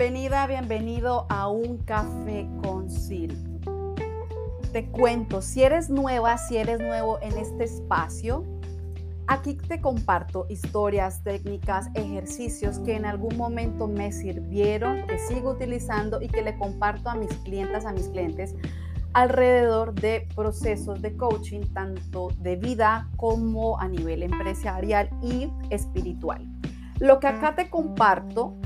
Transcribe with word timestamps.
Bienvenida, 0.00 0.46
bienvenido 0.46 1.26
a 1.28 1.48
un 1.48 1.76
café 1.76 2.48
con 2.62 2.88
Sil. 2.88 3.36
Te 4.72 4.90
cuento, 4.90 5.42
si 5.42 5.62
eres 5.62 5.90
nueva, 5.90 6.38
si 6.38 6.56
eres 6.56 6.80
nuevo 6.80 7.18
en 7.20 7.36
este 7.36 7.64
espacio, 7.64 8.46
aquí 9.26 9.56
te 9.56 9.82
comparto 9.82 10.46
historias, 10.48 11.22
técnicas, 11.22 11.90
ejercicios 11.92 12.78
que 12.78 12.96
en 12.96 13.04
algún 13.04 13.36
momento 13.36 13.88
me 13.88 14.10
sirvieron, 14.10 15.06
que 15.06 15.18
sigo 15.18 15.50
utilizando 15.50 16.22
y 16.22 16.28
que 16.28 16.40
le 16.40 16.56
comparto 16.56 17.10
a 17.10 17.14
mis 17.14 17.34
clientas, 17.44 17.84
a 17.84 17.92
mis 17.92 18.08
clientes 18.08 18.54
alrededor 19.12 19.92
de 19.92 20.26
procesos 20.34 21.02
de 21.02 21.14
coaching, 21.14 21.74
tanto 21.74 22.28
de 22.38 22.56
vida 22.56 23.10
como 23.16 23.78
a 23.78 23.86
nivel 23.86 24.22
empresarial 24.22 25.10
y 25.22 25.52
espiritual. 25.68 26.48
Lo 27.00 27.20
que 27.20 27.26
acá 27.26 27.54
te 27.54 27.68
comparto 27.68 28.56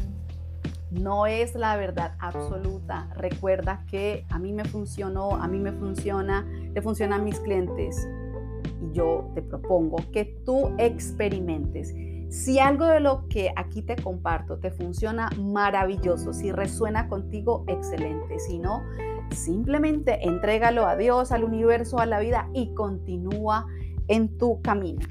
no 1.01 1.27
es 1.27 1.55
la 1.55 1.77
verdad 1.77 2.15
absoluta. 2.19 3.11
Recuerda 3.17 3.85
que 3.87 4.27
a 4.31 4.39
mí 4.39 4.53
me 4.53 4.65
funcionó, 4.65 5.33
a 5.33 5.49
mí 5.49 5.59
me 5.59 5.73
funciona, 5.73 6.47
le 6.73 6.83
funciona 6.83 7.17
a 7.17 7.19
mis 7.19 7.39
clientes. 7.41 8.09
Y 8.81 8.93
yo 8.93 9.31
te 9.35 9.43
propongo 9.43 9.97
que 10.13 10.25
tú 10.45 10.73
experimentes. 10.79 11.95
Si 12.31 12.59
algo 12.59 12.87
de 12.87 13.01
lo 13.01 13.29
que 13.29 13.53
aquí 13.55 13.83
te 13.83 13.97
comparto 13.97 14.59
te 14.59 14.71
funciona, 14.71 15.31
maravilloso. 15.39 16.33
Si 16.33 16.51
resuena 16.51 17.09
contigo, 17.09 17.65
excelente. 17.69 18.39
Si 18.39 18.59
no, 18.59 18.83
simplemente 19.31 20.27
entrégalo 20.27 20.87
a 20.87 20.97
Dios, 20.97 21.33
al 21.33 21.45
universo, 21.45 21.99
a 21.99 22.07
la 22.07 22.19
vida 22.21 22.49
y 22.53 22.75
continúa 22.75 23.67
en 24.09 24.37
tu 24.37 24.61
camino. 24.63 25.07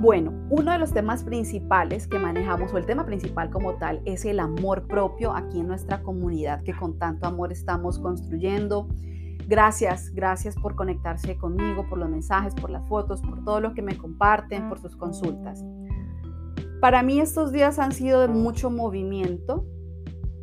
Bueno, 0.00 0.32
uno 0.48 0.72
de 0.72 0.78
los 0.78 0.94
temas 0.94 1.24
principales 1.24 2.06
que 2.06 2.18
manejamos, 2.18 2.72
o 2.72 2.78
el 2.78 2.86
tema 2.86 3.04
principal 3.04 3.50
como 3.50 3.74
tal, 3.74 4.00
es 4.06 4.24
el 4.24 4.40
amor 4.40 4.86
propio 4.86 5.36
aquí 5.36 5.60
en 5.60 5.68
nuestra 5.68 6.02
comunidad 6.02 6.62
que 6.62 6.72
con 6.72 6.98
tanto 6.98 7.26
amor 7.26 7.52
estamos 7.52 7.98
construyendo. 7.98 8.88
Gracias, 9.46 10.10
gracias 10.14 10.56
por 10.56 10.74
conectarse 10.74 11.36
conmigo, 11.36 11.86
por 11.86 11.98
los 11.98 12.08
mensajes, 12.08 12.54
por 12.54 12.70
las 12.70 12.88
fotos, 12.88 13.20
por 13.20 13.44
todo 13.44 13.60
lo 13.60 13.74
que 13.74 13.82
me 13.82 13.98
comparten, 13.98 14.70
por 14.70 14.78
sus 14.78 14.96
consultas. 14.96 15.62
Para 16.80 17.02
mí 17.02 17.20
estos 17.20 17.52
días 17.52 17.78
han 17.78 17.92
sido 17.92 18.22
de 18.22 18.28
mucho 18.28 18.70
movimiento 18.70 19.66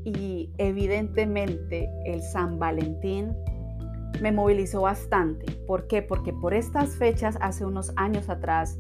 y 0.06 0.52
evidentemente 0.60 1.90
el 2.06 2.22
San 2.22 2.60
Valentín 2.60 3.36
me 4.22 4.32
movilizó 4.32 4.82
bastante. 4.82 5.52
¿Por 5.66 5.88
qué? 5.88 6.04
Porque 6.04 6.32
por 6.32 6.54
estas 6.54 6.96
fechas, 6.96 7.40
hace 7.42 7.66
unos 7.66 7.92
años 7.96 8.30
atrás, 8.30 8.78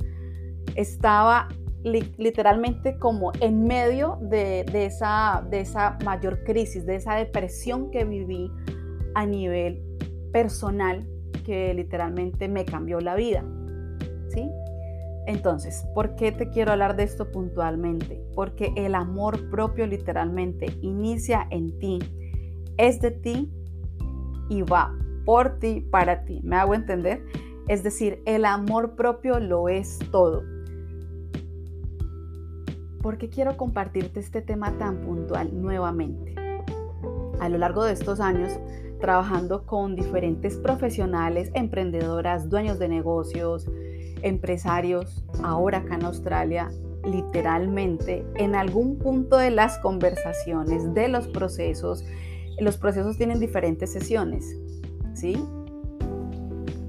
estaba 0.75 1.47
literalmente 1.83 2.97
como 2.97 3.31
en 3.39 3.63
medio 3.63 4.17
de, 4.21 4.65
esa, 4.73 5.45
de 5.49 5.61
esa 5.61 5.97
mayor 6.03 6.43
crisis, 6.43 6.85
de 6.85 6.95
esa 6.95 7.15
depresión 7.15 7.91
que 7.91 8.03
viví 8.03 8.51
a 9.15 9.25
nivel 9.25 9.81
personal 10.31 11.07
que 11.45 11.73
literalmente 11.73 12.47
me 12.47 12.65
cambió 12.65 12.99
la 12.99 13.15
vida. 13.15 13.43
¿Sí? 14.29 14.49
Entonces, 15.27 15.85
¿por 15.93 16.15
qué 16.15 16.31
te 16.31 16.49
quiero 16.49 16.71
hablar 16.71 16.95
de 16.95 17.03
esto 17.03 17.31
puntualmente? 17.31 18.21
Porque 18.35 18.71
el 18.75 18.95
amor 18.95 19.49
propio 19.49 19.85
literalmente 19.87 20.67
inicia 20.81 21.47
en 21.51 21.77
ti, 21.79 21.99
es 22.77 23.01
de 23.01 23.11
ti 23.11 23.51
y 24.49 24.61
va 24.61 24.93
por 25.25 25.59
ti, 25.59 25.81
para 25.91 26.23
ti. 26.23 26.39
¿Me 26.43 26.55
hago 26.55 26.73
entender? 26.73 27.25
Es 27.67 27.83
decir, 27.83 28.21
el 28.25 28.45
amor 28.45 28.95
propio 28.95 29.39
lo 29.39 29.67
es 29.67 29.99
todo. 30.11 30.43
¿Por 33.07 33.17
qué 33.17 33.29
quiero 33.29 33.55
compartirte 33.55 34.19
este 34.19 34.41
tema 34.41 34.77
tan 34.77 34.97
puntual 34.97 35.61
nuevamente? 35.61 36.35
A 37.39 37.47
lo 37.47 37.57
largo 37.57 37.85
de 37.85 37.93
estos 37.93 38.19
años, 38.19 38.59
trabajando 38.99 39.65
con 39.65 39.95
diferentes 39.95 40.57
profesionales, 40.57 41.49
emprendedoras, 41.53 42.49
dueños 42.49 42.79
de 42.79 42.89
negocios, 42.89 43.65
empresarios, 44.23 45.23
ahora 45.41 45.77
acá 45.77 45.95
en 45.95 46.03
Australia, 46.03 46.69
literalmente 47.05 48.25
en 48.35 48.55
algún 48.55 48.97
punto 48.97 49.37
de 49.37 49.51
las 49.51 49.79
conversaciones, 49.79 50.93
de 50.93 51.07
los 51.07 51.29
procesos, 51.29 52.03
los 52.59 52.75
procesos 52.75 53.15
tienen 53.15 53.39
diferentes 53.39 53.89
sesiones, 53.89 54.57
¿sí? 55.13 55.41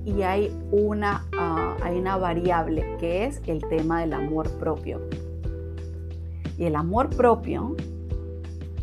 Y 0.04 0.22
hay 0.22 0.52
una, 0.72 1.28
ah, 1.38 1.76
hay 1.80 1.96
una 1.96 2.16
variable 2.16 2.96
que 2.98 3.24
es 3.24 3.40
el 3.46 3.60
tema 3.68 4.00
del 4.00 4.14
amor 4.14 4.50
propio. 4.58 5.00
Y 6.58 6.64
el 6.64 6.76
amor 6.76 7.08
propio 7.10 7.76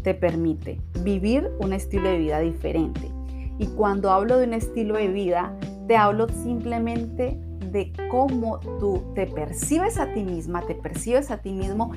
te 0.02 0.14
permite 0.14 0.80
vivir 1.04 1.52
un 1.60 1.74
estilo 1.74 2.10
de 2.10 2.18
vida 2.18 2.40
diferente. 2.40 3.12
Y 3.60 3.68
cuando 3.68 4.12
hablo 4.12 4.38
de 4.38 4.48
un 4.48 4.54
estilo 4.54 4.96
de 4.96 5.10
vida, 5.10 5.56
te 5.88 5.98
hablo 5.98 6.28
simplemente 6.30 7.40
de 7.76 7.92
cómo 8.10 8.62
tú 8.80 9.04
te 9.16 9.28
percibes 9.28 9.98
a 9.98 10.14
ti 10.14 10.24
misma, 10.24 10.62
te 10.62 10.76
percibes 10.76 11.30
a 11.30 11.40
ti 11.40 11.52
mismo 11.52 11.92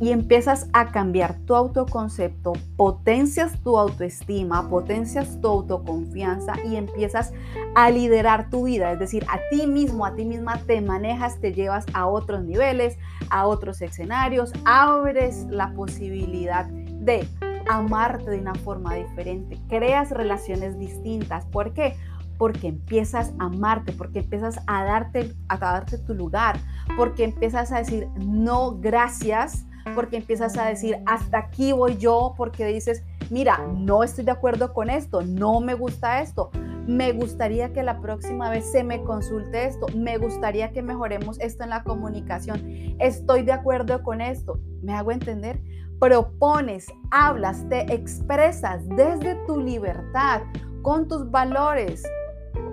y 0.00 0.12
empiezas 0.12 0.68
a 0.72 0.92
cambiar 0.92 1.34
tu 1.40 1.56
autoconcepto, 1.56 2.52
potencias 2.76 3.60
tu 3.64 3.76
autoestima, 3.76 4.68
potencias 4.68 5.40
tu 5.40 5.48
autoconfianza 5.48 6.52
y 6.64 6.76
empiezas 6.76 7.32
a 7.74 7.90
liderar 7.90 8.48
tu 8.48 8.66
vida, 8.66 8.92
es 8.92 9.00
decir, 9.00 9.26
a 9.28 9.40
ti 9.50 9.66
mismo, 9.66 10.06
a 10.06 10.14
ti 10.14 10.24
misma 10.24 10.60
te 10.68 10.80
manejas, 10.80 11.40
te 11.40 11.52
llevas 11.52 11.84
a 11.94 12.06
otros 12.06 12.44
niveles, 12.44 12.96
a 13.28 13.48
otros 13.48 13.82
escenarios, 13.82 14.52
abres 14.64 15.46
la 15.50 15.72
posibilidad 15.74 16.66
de 16.66 17.26
amarte 17.68 18.30
de 18.30 18.38
una 18.38 18.54
forma 18.54 18.94
diferente, 18.94 19.58
creas 19.68 20.12
relaciones 20.12 20.78
distintas. 20.78 21.44
¿Por 21.46 21.72
qué? 21.72 21.96
Porque 22.38 22.68
empiezas 22.68 23.32
a 23.38 23.46
amarte, 23.46 23.92
porque 23.92 24.20
empiezas 24.20 24.58
a 24.66 24.84
darte, 24.84 25.34
a 25.48 25.56
darte 25.56 25.98
tu 25.98 26.14
lugar, 26.14 26.58
porque 26.96 27.24
empiezas 27.24 27.72
a 27.72 27.78
decir 27.78 28.08
no 28.16 28.78
gracias, 28.78 29.64
porque 29.94 30.16
empiezas 30.16 30.56
a 30.56 30.66
decir 30.66 30.98
hasta 31.06 31.38
aquí 31.38 31.72
voy 31.72 31.96
yo, 31.96 32.34
porque 32.36 32.66
dices, 32.66 33.04
mira, 33.30 33.58
no 33.74 34.02
estoy 34.02 34.24
de 34.24 34.30
acuerdo 34.30 34.72
con 34.72 34.90
esto, 34.90 35.22
no 35.22 35.60
me 35.60 35.74
gusta 35.74 36.22
esto, 36.22 36.50
me 36.86 37.12
gustaría 37.12 37.72
que 37.72 37.82
la 37.82 38.00
próxima 38.00 38.50
vez 38.50 38.70
se 38.70 38.84
me 38.84 39.02
consulte 39.02 39.66
esto, 39.66 39.86
me 39.94 40.18
gustaría 40.18 40.72
que 40.72 40.82
mejoremos 40.82 41.38
esto 41.40 41.64
en 41.64 41.70
la 41.70 41.82
comunicación, 41.82 42.62
estoy 42.98 43.42
de 43.42 43.52
acuerdo 43.52 44.02
con 44.02 44.20
esto, 44.20 44.58
¿me 44.82 44.94
hago 44.94 45.12
entender? 45.12 45.60
Propones, 46.00 46.86
hablas, 47.10 47.66
te 47.68 47.92
expresas 47.92 48.86
desde 48.88 49.36
tu 49.46 49.60
libertad, 49.60 50.42
con 50.82 51.08
tus 51.08 51.30
valores, 51.30 52.02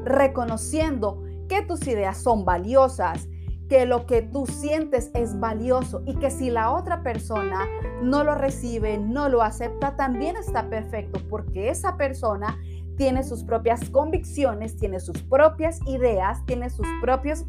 reconociendo 0.06 1.23
que 1.47 1.62
tus 1.62 1.88
ideas 1.88 2.17
son 2.17 2.45
valiosas, 2.45 3.28
que 3.67 3.85
lo 3.85 4.06
que 4.06 4.22
tú 4.22 4.45
sientes 4.47 5.12
es 5.13 5.39
valioso 5.39 6.03
y 6.06 6.16
que 6.16 6.29
si 6.29 6.50
la 6.50 6.72
otra 6.72 7.03
persona 7.03 7.66
no 8.01 8.23
lo 8.23 8.35
recibe, 8.35 8.97
no 8.97 9.29
lo 9.29 9.41
acepta, 9.41 9.95
también 9.95 10.35
está 10.35 10.69
perfecto 10.69 11.22
porque 11.29 11.69
esa 11.69 11.95
persona 11.95 12.57
tiene 12.97 13.23
sus 13.23 13.44
propias 13.44 13.89
convicciones, 13.89 14.75
tiene 14.78 15.00
sus 15.00 15.22
propias 15.23 15.79
ideas, 15.88 16.45
tiene 16.45 16.69
sus 16.69 16.85
propias 17.01 17.45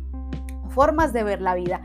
formas 0.69 1.13
de 1.13 1.25
ver 1.25 1.43
la 1.43 1.55
vida. 1.55 1.83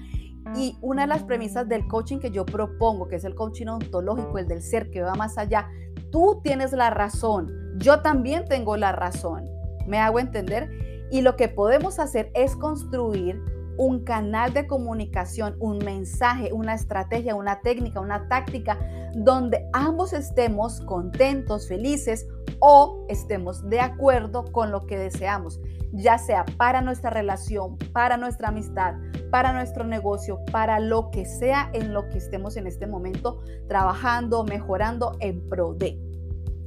Y 0.55 0.77
una 0.81 1.01
de 1.01 1.07
las 1.07 1.23
premisas 1.23 1.67
del 1.67 1.87
coaching 1.87 2.19
que 2.19 2.31
yo 2.31 2.45
propongo, 2.45 3.07
que 3.07 3.17
es 3.17 3.25
el 3.25 3.35
coaching 3.35 3.67
ontológico, 3.67 4.37
el 4.37 4.47
del 4.47 4.61
ser 4.61 4.89
que 4.91 5.01
va 5.01 5.15
más 5.15 5.37
allá, 5.37 5.67
tú 6.11 6.41
tienes 6.43 6.71
la 6.71 6.89
razón, 6.89 7.51
yo 7.77 8.01
también 8.01 8.45
tengo 8.45 8.77
la 8.77 8.91
razón. 8.91 9.56
¿Me 9.87 9.99
hago 9.99 10.19
entender? 10.19 10.69
Y 11.09 11.21
lo 11.21 11.35
que 11.35 11.47
podemos 11.47 11.99
hacer 11.99 12.31
es 12.35 12.55
construir 12.55 13.41
un 13.77 14.03
canal 14.03 14.53
de 14.53 14.67
comunicación, 14.67 15.55
un 15.59 15.77
mensaje, 15.77 16.51
una 16.51 16.73
estrategia, 16.73 17.35
una 17.35 17.61
técnica, 17.61 18.01
una 18.01 18.27
táctica, 18.27 18.77
donde 19.15 19.67
ambos 19.73 20.13
estemos 20.13 20.81
contentos, 20.81 21.67
felices 21.67 22.27
o 22.59 23.05
estemos 23.07 23.69
de 23.69 23.79
acuerdo 23.79 24.51
con 24.51 24.71
lo 24.71 24.87
que 24.87 24.97
deseamos, 24.97 25.61
ya 25.93 26.17
sea 26.17 26.43
para 26.57 26.81
nuestra 26.81 27.11
relación, 27.11 27.77
para 27.93 28.17
nuestra 28.17 28.49
amistad, 28.49 28.95
para 29.31 29.53
nuestro 29.53 29.83
negocio, 29.83 30.39
para 30.51 30.79
lo 30.79 31.11
que 31.11 31.25
sea 31.25 31.69
en 31.73 31.93
lo 31.93 32.09
que 32.09 32.17
estemos 32.17 32.57
en 32.57 32.65
este 32.65 32.87
momento 32.87 33.39
trabajando, 33.67 34.43
mejorando 34.43 35.15
en 35.19 35.47
pro 35.47 35.73
de. 35.75 35.99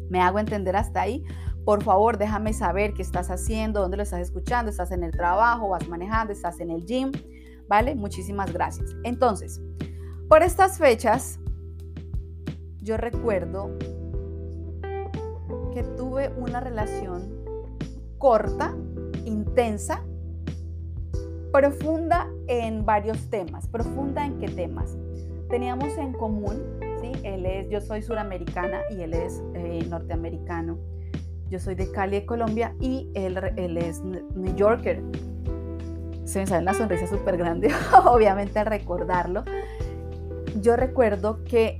¿Me 0.08 0.20
hago 0.20 0.38
entender 0.38 0.76
hasta 0.76 1.02
ahí? 1.02 1.24
Por 1.70 1.84
favor, 1.84 2.18
déjame 2.18 2.52
saber 2.52 2.94
qué 2.94 3.02
estás 3.02 3.30
haciendo, 3.30 3.80
dónde 3.80 3.96
lo 3.96 4.02
estás 4.02 4.22
escuchando, 4.22 4.72
estás 4.72 4.90
en 4.90 5.04
el 5.04 5.12
trabajo, 5.12 5.68
vas 5.68 5.86
manejando, 5.86 6.32
estás 6.32 6.58
en 6.58 6.68
el 6.72 6.84
gym, 6.84 7.12
¿vale? 7.68 7.94
Muchísimas 7.94 8.52
gracias. 8.52 8.96
Entonces, 9.04 9.62
por 10.28 10.42
estas 10.42 10.78
fechas, 10.78 11.38
yo 12.82 12.96
recuerdo 12.96 13.70
que 15.72 15.84
tuve 15.96 16.30
una 16.30 16.58
relación 16.58 17.22
corta, 18.18 18.74
intensa, 19.24 20.02
profunda 21.52 22.28
en 22.48 22.84
varios 22.84 23.30
temas. 23.30 23.68
¿Profunda 23.68 24.26
en 24.26 24.40
qué 24.40 24.48
temas? 24.48 24.96
Teníamos 25.48 25.96
en 25.98 26.14
común 26.14 26.80
¿sí? 27.00 27.12
Él 27.22 27.46
es, 27.46 27.68
yo 27.70 27.80
soy 27.80 28.02
suramericana 28.02 28.80
y 28.90 29.02
él 29.02 29.14
es 29.14 29.40
eh, 29.54 29.86
norteamericano. 29.88 30.78
Yo 31.50 31.58
soy 31.58 31.74
de 31.74 31.90
Cali, 31.90 32.24
Colombia, 32.24 32.74
y 32.80 33.10
él, 33.14 33.36
él 33.56 33.76
es 33.76 34.00
New 34.02 34.54
Yorker. 34.54 35.02
Se 36.24 36.38
me 36.38 36.46
sale 36.46 36.62
una 36.62 36.74
sonrisa 36.74 37.08
súper 37.08 37.36
grande, 37.36 37.74
obviamente, 38.06 38.60
al 38.60 38.66
recordarlo. 38.66 39.42
Yo 40.60 40.76
recuerdo 40.76 41.42
que 41.42 41.76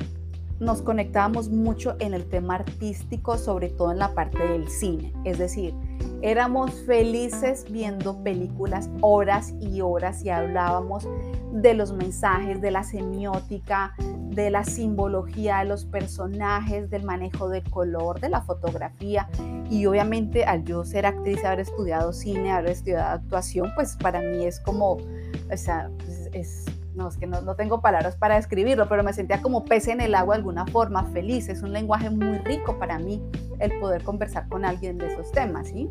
nos 0.61 0.83
conectábamos 0.83 1.49
mucho 1.49 1.97
en 1.99 2.12
el 2.12 2.27
tema 2.27 2.57
artístico, 2.57 3.39
sobre 3.39 3.71
todo 3.71 3.93
en 3.93 3.99
la 3.99 4.15
parte 4.15 4.39
del 4.39 4.69
cine. 4.69 5.12
Es 5.25 5.39
decir, 5.39 5.75
éramos 6.21 6.73
felices 6.87 7.65
viendo 7.71 8.23
películas 8.23 8.91
horas 9.01 9.55
y 9.59 9.81
horas 9.81 10.23
y 10.23 10.29
hablábamos 10.29 11.09
de 11.53 11.73
los 11.73 11.95
mensajes, 11.95 12.61
de 12.61 12.71
la 12.71 12.85
semiótica, 12.85 13.95
de 13.99 14.51
la 14.51 14.62
simbología 14.65 15.59
de 15.59 15.65
los 15.65 15.87
personajes, 15.87 16.91
del 16.91 17.05
manejo 17.05 17.49
del 17.49 17.69
color, 17.71 18.21
de 18.21 18.29
la 18.29 18.43
fotografía. 18.43 19.29
Y 19.71 19.87
obviamente 19.87 20.45
al 20.45 20.65
yo 20.65 20.85
ser 20.85 21.07
actriz, 21.07 21.43
haber 21.43 21.61
estudiado 21.61 22.12
cine, 22.12 22.53
haber 22.53 22.73
estudiado 22.73 23.15
actuación, 23.15 23.71
pues 23.75 23.97
para 23.97 24.21
mí 24.21 24.45
es 24.45 24.61
como, 24.61 24.99
o 24.99 25.57
sea, 25.57 25.91
es 26.33 26.67
no, 26.94 27.08
es 27.08 27.16
que 27.16 27.26
no, 27.26 27.40
no, 27.40 27.54
tengo 27.54 27.81
palabras 27.81 28.16
para 28.16 28.37
describirlo, 28.37 28.88
pero 28.88 29.02
me 29.02 29.12
sentía 29.12 29.40
como 29.42 29.64
pez 29.64 29.88
en 29.88 30.00
el 30.00 30.14
agua 30.14 30.34
de 30.34 30.40
alguna 30.40 30.66
forma, 30.66 31.04
feliz. 31.06 31.48
Es 31.48 31.62
un 31.62 31.72
lenguaje 31.72 32.10
muy 32.10 32.38
rico 32.38 32.78
para 32.78 32.98
mí 32.98 33.22
el 33.58 33.78
poder 33.78 34.02
conversar 34.02 34.48
con 34.48 34.64
alguien 34.64 34.98
de 34.98 35.12
esos 35.12 35.31
temas, 35.32 35.69
¿sí? 35.69 35.88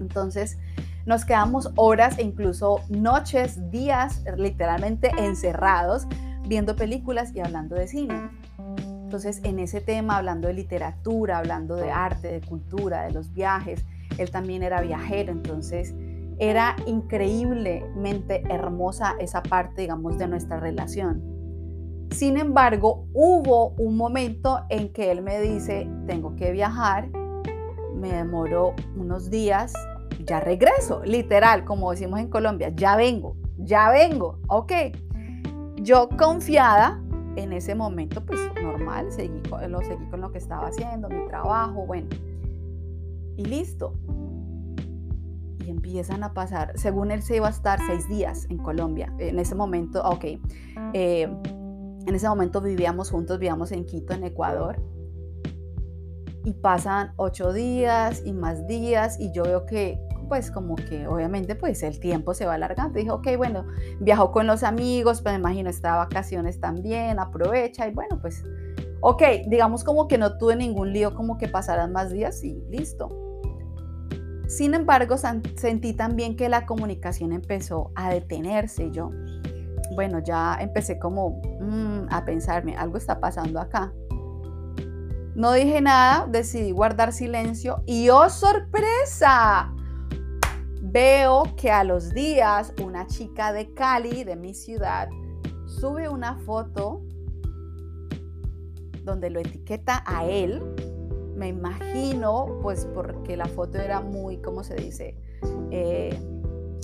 Entonces, 0.00 0.58
nos 1.06 1.24
quedamos 1.24 1.70
horas 1.76 2.18
e 2.18 2.22
incluso 2.22 2.80
noches, 2.88 3.70
días, 3.70 4.22
literalmente 4.36 5.10
encerrados, 5.18 6.06
viendo 6.46 6.76
películas 6.76 7.34
y 7.34 7.40
hablando 7.40 7.76
de 7.76 7.86
cine. 7.86 8.30
Entonces, 8.78 9.40
en 9.44 9.58
ese 9.58 9.80
tema, 9.80 10.16
hablando 10.16 10.48
de 10.48 10.54
literatura, 10.54 11.38
hablando 11.38 11.76
de 11.76 11.90
arte, 11.90 12.32
de 12.32 12.40
cultura, 12.40 13.02
de 13.02 13.12
los 13.12 13.32
viajes, 13.32 13.84
él 14.18 14.30
también 14.30 14.62
era 14.62 14.80
viajero, 14.80 15.32
entonces 15.32 15.94
era 16.38 16.76
increíblemente 16.86 18.42
hermosa 18.48 19.14
esa 19.18 19.42
parte, 19.42 19.82
digamos, 19.82 20.18
de 20.18 20.28
nuestra 20.28 20.58
relación. 20.58 21.22
Sin 22.10 22.36
embargo, 22.36 23.06
hubo 23.12 23.70
un 23.70 23.96
momento 23.96 24.60
en 24.68 24.92
que 24.92 25.10
él 25.10 25.22
me 25.22 25.40
dice, 25.40 25.88
tengo 26.06 26.36
que 26.36 26.52
viajar, 26.52 27.08
me 27.94 28.12
demoró 28.12 28.74
unos 28.96 29.30
días, 29.30 29.72
ya 30.24 30.40
regreso, 30.40 31.02
literal, 31.04 31.64
como 31.64 31.90
decimos 31.90 32.20
en 32.20 32.28
Colombia, 32.28 32.72
ya 32.74 32.96
vengo, 32.96 33.36
ya 33.58 33.90
vengo, 33.90 34.38
ok. 34.48 34.72
Yo 35.76 36.08
confiada 36.16 37.02
en 37.36 37.52
ese 37.52 37.74
momento, 37.74 38.24
pues 38.24 38.38
normal, 38.62 39.10
seguí, 39.10 39.42
lo 39.68 39.80
seguí 39.80 40.06
con 40.06 40.20
lo 40.20 40.30
que 40.30 40.38
estaba 40.38 40.68
haciendo, 40.68 41.08
mi 41.08 41.26
trabajo, 41.26 41.84
bueno, 41.84 42.08
y 43.36 43.44
listo 43.44 43.94
y 45.64 45.70
empiezan 45.70 46.22
a 46.24 46.34
pasar, 46.34 46.72
según 46.76 47.10
él 47.10 47.22
se 47.22 47.36
iba 47.36 47.46
a 47.46 47.50
estar 47.50 47.78
seis 47.86 48.08
días 48.08 48.46
en 48.50 48.58
Colombia, 48.58 49.12
en 49.18 49.38
ese 49.38 49.54
momento, 49.54 50.02
ok, 50.02 50.24
eh, 50.92 51.22
en 52.06 52.14
ese 52.14 52.28
momento 52.28 52.60
vivíamos 52.60 53.10
juntos, 53.10 53.38
vivíamos 53.38 53.72
en 53.72 53.86
Quito, 53.86 54.12
en 54.14 54.24
Ecuador, 54.24 54.82
y 56.44 56.52
pasan 56.52 57.12
ocho 57.16 57.52
días 57.52 58.22
y 58.24 58.32
más 58.32 58.66
días, 58.66 59.18
y 59.18 59.32
yo 59.32 59.44
veo 59.44 59.64
que, 59.64 59.98
pues 60.28 60.50
como 60.50 60.76
que 60.76 61.06
obviamente 61.06 61.54
pues 61.54 61.82
el 61.82 62.00
tiempo 62.00 62.34
se 62.34 62.46
va 62.46 62.54
alargando, 62.54 62.98
dije, 62.98 63.10
ok, 63.10 63.28
bueno, 63.36 63.66
viajó 64.00 64.32
con 64.32 64.46
los 64.46 64.62
amigos, 64.62 65.22
pues 65.22 65.34
me 65.34 65.40
imagino 65.40 65.70
está 65.70 65.96
vacaciones 65.96 66.60
también, 66.60 67.18
aprovecha, 67.18 67.88
y 67.88 67.94
bueno, 67.94 68.18
pues, 68.20 68.44
ok, 69.00 69.22
digamos 69.48 69.84
como 69.84 70.08
que 70.08 70.18
no 70.18 70.36
tuve 70.36 70.56
ningún 70.56 70.92
lío, 70.92 71.14
como 71.14 71.38
que 71.38 71.48
pasaran 71.48 71.92
más 71.92 72.10
días 72.10 72.42
y 72.44 72.62
listo 72.68 73.23
sin 74.46 74.74
embargo, 74.74 75.16
sentí 75.16 75.94
también 75.94 76.36
que 76.36 76.48
la 76.48 76.66
comunicación 76.66 77.32
empezó 77.32 77.90
a 77.94 78.10
detenerse. 78.10 78.90
Yo, 78.90 79.10
bueno, 79.94 80.18
ya 80.18 80.58
empecé 80.60 80.98
como 80.98 81.40
mm, 81.60 82.08
a 82.10 82.24
pensarme, 82.24 82.76
algo 82.76 82.98
está 82.98 83.20
pasando 83.20 83.60
acá. 83.60 83.92
No 85.34 85.52
dije 85.52 85.80
nada, 85.80 86.26
decidí 86.30 86.70
guardar 86.70 87.12
silencio 87.12 87.82
y 87.86 88.08
¡oh 88.08 88.28
sorpresa! 88.28 89.72
Veo 90.80 91.42
que 91.56 91.72
a 91.72 91.82
los 91.82 92.14
días 92.14 92.72
una 92.80 93.06
chica 93.06 93.52
de 93.52 93.72
Cali, 93.74 94.22
de 94.22 94.36
mi 94.36 94.54
ciudad, 94.54 95.08
sube 95.66 96.08
una 96.08 96.36
foto 96.38 97.02
donde 99.02 99.30
lo 99.30 99.40
etiqueta 99.40 100.04
a 100.06 100.24
él 100.24 100.62
me 101.36 101.48
imagino, 101.48 102.58
pues 102.62 102.86
porque 102.94 103.36
la 103.36 103.46
foto 103.46 103.78
era 103.78 104.00
muy, 104.00 104.38
¿cómo 104.38 104.62
se 104.62 104.74
dice? 104.74 105.16
Eh, 105.70 106.16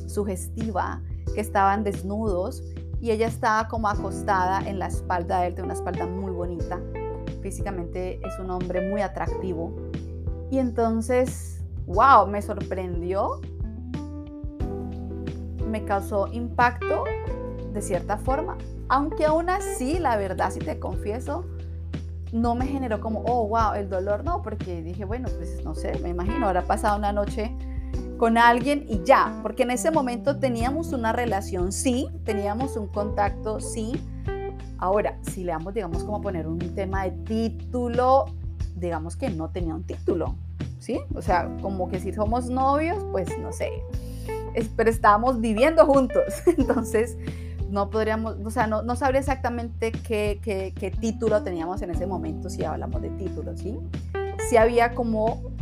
sugestiva, 0.06 1.02
que 1.34 1.40
estaban 1.40 1.84
desnudos 1.84 2.64
y 3.00 3.12
ella 3.12 3.28
estaba 3.28 3.68
como 3.68 3.88
acostada 3.88 4.60
en 4.68 4.78
la 4.78 4.88
espalda 4.88 5.40
de 5.40 5.48
él, 5.48 5.54
de 5.54 5.62
una 5.62 5.74
espalda 5.74 6.06
muy 6.06 6.32
bonita. 6.32 6.80
Físicamente 7.42 8.20
es 8.26 8.38
un 8.38 8.50
hombre 8.50 8.86
muy 8.88 9.00
atractivo. 9.00 9.74
Y 10.50 10.58
entonces, 10.58 11.62
wow, 11.86 12.26
me 12.26 12.42
sorprendió, 12.42 13.40
me 15.66 15.84
causó 15.84 16.26
impacto 16.32 17.04
de 17.72 17.80
cierta 17.80 18.18
forma, 18.18 18.58
aunque 18.88 19.24
aún 19.24 19.48
así, 19.48 20.00
la 20.00 20.16
verdad, 20.16 20.50
si 20.50 20.58
te 20.58 20.80
confieso, 20.80 21.44
no 22.32 22.54
me 22.54 22.66
generó 22.66 23.00
como, 23.00 23.22
oh, 23.26 23.48
wow, 23.48 23.74
el 23.74 23.88
dolor 23.88 24.24
no, 24.24 24.42
porque 24.42 24.82
dije, 24.82 25.04
bueno, 25.04 25.28
pues 25.36 25.64
no 25.64 25.74
sé, 25.74 25.98
me 26.00 26.10
imagino, 26.10 26.46
habrá 26.46 26.62
pasado 26.62 26.96
una 26.96 27.12
noche 27.12 27.54
con 28.18 28.36
alguien 28.38 28.84
y 28.88 29.02
ya, 29.04 29.38
porque 29.42 29.62
en 29.62 29.70
ese 29.70 29.90
momento 29.90 30.38
teníamos 30.38 30.92
una 30.92 31.12
relación, 31.12 31.72
sí, 31.72 32.08
teníamos 32.24 32.76
un 32.76 32.86
contacto, 32.86 33.60
sí. 33.60 33.92
Ahora, 34.78 35.18
si 35.22 35.44
le 35.44 35.52
damos, 35.52 35.74
digamos, 35.74 36.04
como 36.04 36.20
poner 36.20 36.46
un 36.46 36.58
tema 36.74 37.04
de 37.04 37.10
título, 37.10 38.26
digamos 38.76 39.16
que 39.16 39.30
no 39.30 39.50
tenía 39.50 39.74
un 39.74 39.84
título, 39.84 40.34
¿sí? 40.78 41.00
O 41.14 41.22
sea, 41.22 41.50
como 41.62 41.88
que 41.88 41.98
si 41.98 42.12
somos 42.12 42.48
novios, 42.48 43.02
pues 43.10 43.28
no 43.38 43.52
sé, 43.52 43.70
pero 44.76 44.90
estábamos 44.90 45.40
viviendo 45.40 45.86
juntos, 45.86 46.24
entonces 46.58 47.16
no 47.70 47.88
podríamos, 47.88 48.36
o 48.44 48.50
sea, 48.50 48.66
no, 48.66 48.82
no 48.82 48.96
sabría 48.96 49.20
exactamente 49.20 49.92
qué, 49.92 50.40
qué, 50.42 50.74
qué, 50.76 50.90
título 50.90 51.42
teníamos 51.42 51.80
en 51.82 51.90
ese 51.90 52.06
momento 52.06 52.50
si 52.50 52.64
hablamos 52.64 53.00
de 53.00 53.10
títulos, 53.10 53.60
¿sí? 53.60 53.78
Si 54.48 54.56
había 54.56 54.94
como 54.94 55.52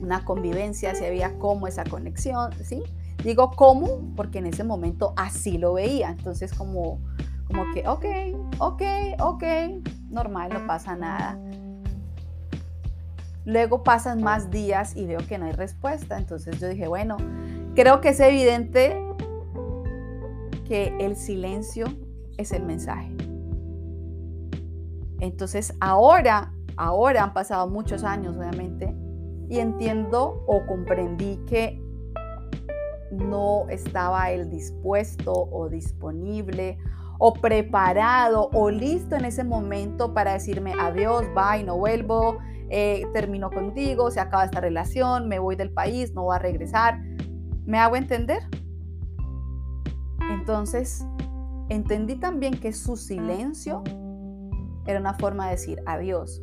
una 0.00 0.24
convivencia, 0.24 0.94
si 0.94 1.04
había 1.04 1.38
como 1.38 1.68
esa 1.68 1.84
conexión, 1.84 2.52
¿sí? 2.64 2.82
Digo 3.22 3.52
cómo 3.52 4.12
porque 4.16 4.38
en 4.38 4.46
ese 4.46 4.64
momento 4.64 5.14
así 5.16 5.56
lo 5.56 5.74
veía, 5.74 6.10
entonces 6.10 6.52
como, 6.52 6.98
como 7.46 7.72
que, 7.72 7.86
ok, 7.86 8.04
ok, 8.58 8.82
ok, 9.20 9.44
normal, 10.10 10.50
no 10.52 10.66
pasa 10.66 10.96
nada. 10.96 11.38
Luego 13.44 13.84
pasan 13.84 14.22
más 14.22 14.50
días 14.50 14.96
y 14.96 15.06
veo 15.06 15.20
que 15.26 15.38
no 15.38 15.46
hay 15.46 15.52
respuesta, 15.52 16.18
entonces 16.18 16.58
yo 16.58 16.68
dije, 16.68 16.88
bueno, 16.88 17.16
creo 17.74 18.00
que 18.00 18.10
es 18.10 18.20
evidente 18.20 19.00
que 20.64 20.96
el 20.98 21.16
silencio 21.16 21.86
es 22.36 22.52
el 22.52 22.64
mensaje. 22.64 23.14
Entonces 25.20 25.74
ahora, 25.80 26.52
ahora 26.76 27.24
han 27.24 27.32
pasado 27.32 27.68
muchos 27.68 28.04
años 28.04 28.36
obviamente 28.36 28.94
y 29.48 29.58
entiendo 29.58 30.42
o 30.46 30.66
comprendí 30.66 31.38
que 31.46 31.80
no 33.12 33.68
estaba 33.68 34.30
él 34.30 34.50
dispuesto 34.50 35.32
o 35.32 35.68
disponible 35.68 36.78
o 37.18 37.34
preparado 37.34 38.50
o 38.52 38.70
listo 38.70 39.14
en 39.14 39.24
ese 39.26 39.44
momento 39.44 40.12
para 40.12 40.32
decirme 40.32 40.74
adiós, 40.80 41.24
bye, 41.34 41.62
no 41.62 41.78
vuelvo, 41.78 42.38
eh, 42.68 43.04
termino 43.12 43.50
contigo, 43.50 44.10
se 44.10 44.18
acaba 44.18 44.44
esta 44.44 44.60
relación, 44.60 45.28
me 45.28 45.38
voy 45.38 45.54
del 45.54 45.72
país, 45.72 46.14
no 46.14 46.24
voy 46.24 46.36
a 46.36 46.38
regresar. 46.38 47.00
¿Me 47.64 47.78
hago 47.78 47.94
entender? 47.96 48.42
Entonces, 50.42 51.04
entendí 51.68 52.16
también 52.16 52.58
que 52.58 52.72
su 52.72 52.96
silencio 52.96 53.84
era 54.86 54.98
una 54.98 55.14
forma 55.14 55.44
de 55.44 55.52
decir 55.52 55.80
adiós. 55.86 56.42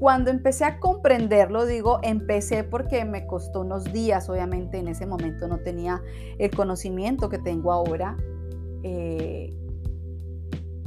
Cuando 0.00 0.32
empecé 0.32 0.64
a 0.64 0.80
comprenderlo, 0.80 1.66
digo, 1.66 2.00
empecé 2.02 2.64
porque 2.64 3.04
me 3.04 3.28
costó 3.28 3.60
unos 3.60 3.92
días, 3.92 4.28
obviamente 4.28 4.78
en 4.78 4.88
ese 4.88 5.06
momento 5.06 5.46
no 5.46 5.58
tenía 5.58 6.02
el 6.38 6.50
conocimiento 6.50 7.28
que 7.28 7.38
tengo 7.38 7.70
ahora. 7.70 8.16
Eh, 8.82 9.56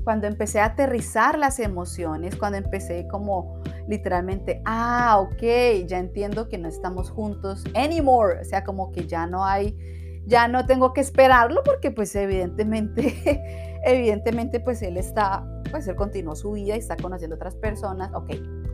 cuando 0.04 0.28
empecé 0.28 0.60
a 0.60 0.66
aterrizar 0.66 1.40
las 1.40 1.60
emociones, 1.60 2.36
cuando 2.36 2.58
empecé 2.58 3.08
como 3.08 3.62
literalmente, 3.88 4.62
ah, 4.66 5.20
ok, 5.22 5.88
ya 5.88 6.00
entiendo 6.00 6.50
que 6.50 6.58
no 6.58 6.68
estamos 6.68 7.10
juntos 7.10 7.64
anymore, 7.76 8.42
o 8.42 8.44
sea, 8.44 8.66
como 8.66 8.92
que 8.92 9.08
ya 9.08 9.26
no 9.26 9.46
hay 9.46 9.78
ya 10.26 10.48
no 10.48 10.66
tengo 10.66 10.94
que 10.94 11.02
esperarlo 11.02 11.62
porque 11.64 11.92
pues 11.92 12.16
evidentemente, 12.16 13.80
evidentemente 13.86 14.60
pues 14.60 14.82
él 14.82 14.98
está 14.98 15.46
pues 15.72 15.88
él 15.88 15.96
continuó 15.96 16.36
su 16.36 16.54
vida 16.54 16.76
y 16.76 16.80
está 16.80 16.96
conociendo 16.96 17.36
otras 17.36 17.56
personas. 17.56 18.12
Ok, 18.14 18.32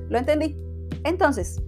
lo 0.10 0.18
entendí. 0.18 0.58
Entonces, 1.04 1.62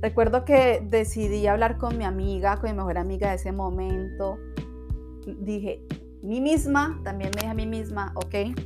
recuerdo 0.00 0.44
que 0.44 0.82
decidí 0.88 1.46
hablar 1.46 1.76
con 1.76 1.98
mi 1.98 2.04
amiga, 2.04 2.56
con 2.58 2.70
mi 2.70 2.76
mejor 2.76 2.98
amiga 2.98 3.30
de 3.30 3.36
ese 3.36 3.52
momento. 3.52 4.38
Dije, 5.40 5.84
mí 6.22 6.40
misma, 6.40 7.00
también 7.04 7.30
me 7.34 7.42
dije 7.42 7.50
a 7.50 7.54
mí 7.54 7.66
misma, 7.66 8.12
ok, 8.14 8.56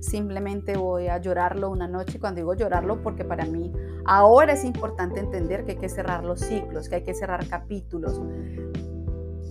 simplemente 0.00 0.76
voy 0.76 1.08
a 1.08 1.18
llorarlo 1.18 1.70
una 1.70 1.88
noche. 1.88 2.20
Cuando 2.20 2.40
digo 2.40 2.54
llorarlo, 2.54 3.00
porque 3.02 3.24
para 3.24 3.46
mí 3.46 3.72
ahora 4.04 4.52
es 4.52 4.64
importante 4.64 5.20
entender 5.20 5.64
que 5.64 5.72
hay 5.72 5.78
que 5.78 5.88
cerrar 5.88 6.24
los 6.24 6.40
ciclos, 6.40 6.88
que 6.88 6.96
hay 6.96 7.04
que 7.04 7.14
cerrar 7.14 7.48
capítulos, 7.48 8.20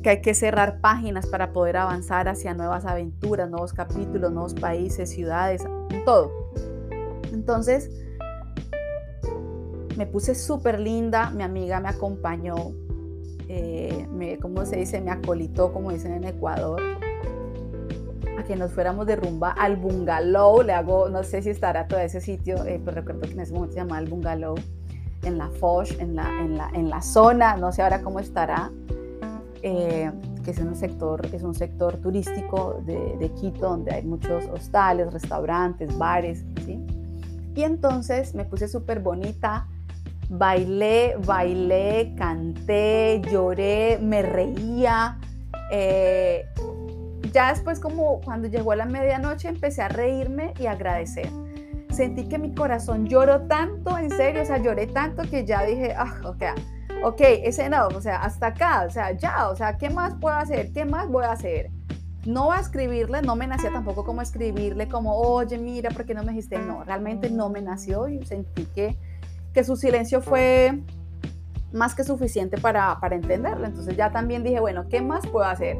que 0.03 0.11
hay 0.11 0.21
que 0.21 0.35
cerrar 0.35 0.79
páginas 0.81 1.25
para 1.25 1.51
poder 1.53 1.77
avanzar 1.77 2.27
hacia 2.27 2.53
nuevas 2.53 2.85
aventuras, 2.85 3.49
nuevos 3.49 3.73
capítulos, 3.73 4.31
nuevos 4.31 4.53
países, 4.53 5.09
ciudades, 5.09 5.63
todo. 6.05 6.31
Entonces, 7.31 7.89
me 9.97 10.05
puse 10.05 10.35
súper 10.35 10.79
linda, 10.79 11.31
mi 11.31 11.41
amiga 11.41 11.79
me 11.79 11.89
acompañó, 11.89 12.55
eh, 13.47 14.07
me, 14.11 14.37
¿cómo 14.37 14.65
se 14.65 14.75
dice? 14.75 15.01
Me 15.01 15.11
acolitó, 15.11 15.73
como 15.73 15.91
dicen 15.91 16.13
en 16.13 16.25
Ecuador 16.25 16.81
que 18.43 18.55
nos 18.55 18.71
fuéramos 18.71 19.07
de 19.07 19.15
rumba 19.15 19.51
al 19.51 19.77
bungalow. 19.77 20.61
Le 20.63 20.73
hago, 20.73 21.09
no 21.09 21.23
sé 21.23 21.41
si 21.41 21.49
estará 21.49 21.87
todo 21.87 21.99
ese 21.99 22.21
sitio, 22.21 22.63
eh, 22.65 22.79
pues 22.83 22.95
recuerdo 22.95 23.21
que 23.21 23.31
en 23.31 23.39
ese 23.39 23.53
momento 23.53 23.73
se 23.73 23.79
llamaba 23.79 23.99
el 23.99 24.09
bungalow, 24.09 24.55
en 25.23 25.37
la 25.37 25.49
Foch, 25.49 25.89
en 25.99 26.15
la, 26.15 26.27
en 26.41 26.57
la, 26.57 26.69
en 26.73 26.89
la 26.89 27.01
zona, 27.01 27.55
no 27.55 27.71
sé 27.71 27.81
ahora 27.81 28.01
cómo 28.01 28.19
estará, 28.19 28.71
eh, 29.65 30.11
que 30.43 30.51
es 30.51 30.59
un 30.59 30.75
sector, 30.75 31.25
es 31.31 31.41
un 31.41 31.55
sector 31.55 31.95
turístico 31.97 32.83
de, 32.85 33.31
Quito, 33.39 33.69
donde 33.69 33.93
hay 33.93 34.03
muchos 34.03 34.45
hostales, 34.47 35.11
restaurantes, 35.13 35.97
bares, 35.97 36.43
¿sí? 36.65 36.79
Y 37.55 37.63
entonces 37.63 38.35
me 38.35 38.43
puse 38.43 38.67
súper 38.67 38.99
bonita, 38.99 39.67
bailé, 40.29 41.15
bailé, 41.25 42.13
canté, 42.17 43.21
lloré, 43.31 43.99
me 44.01 44.21
reía. 44.21 45.17
Eh, 45.71 46.45
ya 47.31 47.53
después 47.53 47.79
como 47.79 48.19
cuando 48.19 48.49
llegó 48.49 48.75
la 48.75 48.85
medianoche 48.85 49.47
empecé 49.47 49.81
a 49.81 49.87
reírme 49.87 50.53
y 50.59 50.65
agradecer. 50.65 51.29
Sentí 51.89 52.27
que 52.27 52.37
mi 52.37 52.53
corazón 52.53 53.07
lloró 53.07 53.43
tanto, 53.43 53.97
en 53.97 54.09
serio, 54.09 54.41
o 54.41 54.45
sea, 54.45 54.57
lloré 54.57 54.87
tanto 54.87 55.23
que 55.23 55.45
ya 55.45 55.63
dije, 55.63 55.93
ah, 55.95 56.15
ok, 56.25 56.43
ok, 57.03 57.19
ese 57.19 57.69
no, 57.69 57.87
o 57.87 58.01
sea, 58.01 58.17
hasta 58.17 58.47
acá, 58.47 58.85
o 58.87 58.89
sea, 58.89 59.11
ya, 59.11 59.49
o 59.49 59.55
sea, 59.55 59.77
¿qué 59.77 59.89
más 59.89 60.15
puedo 60.15 60.35
hacer? 60.35 60.71
¿Qué 60.71 60.85
más 60.85 61.09
voy 61.09 61.25
a 61.25 61.33
hacer? 61.33 61.69
No 62.25 62.45
voy 62.45 62.57
a 62.57 62.61
escribirle, 62.61 63.21
no 63.21 63.35
me 63.35 63.45
nacía 63.45 63.71
tampoco 63.71 64.05
como 64.05 64.21
escribirle, 64.21 64.87
como, 64.87 65.17
oye, 65.17 65.57
mira, 65.57 65.89
¿por 65.89 66.05
qué 66.05 66.13
no 66.13 66.23
me 66.23 66.31
dijiste? 66.31 66.57
No, 66.57 66.83
realmente 66.85 67.29
no 67.29 67.49
me 67.49 67.61
nació 67.61 68.07
y 68.07 68.25
sentí 68.25 68.65
que, 68.67 68.97
que 69.53 69.63
su 69.65 69.75
silencio 69.75 70.21
fue 70.21 70.81
más 71.73 71.95
que 71.95 72.05
suficiente 72.05 72.57
para, 72.57 72.97
para 73.01 73.15
entenderlo. 73.15 73.65
Entonces 73.65 73.97
ya 73.97 74.11
también 74.11 74.43
dije, 74.43 74.61
bueno, 74.61 74.87
¿qué 74.87 75.01
más 75.01 75.27
puedo 75.27 75.45
hacer? 75.45 75.77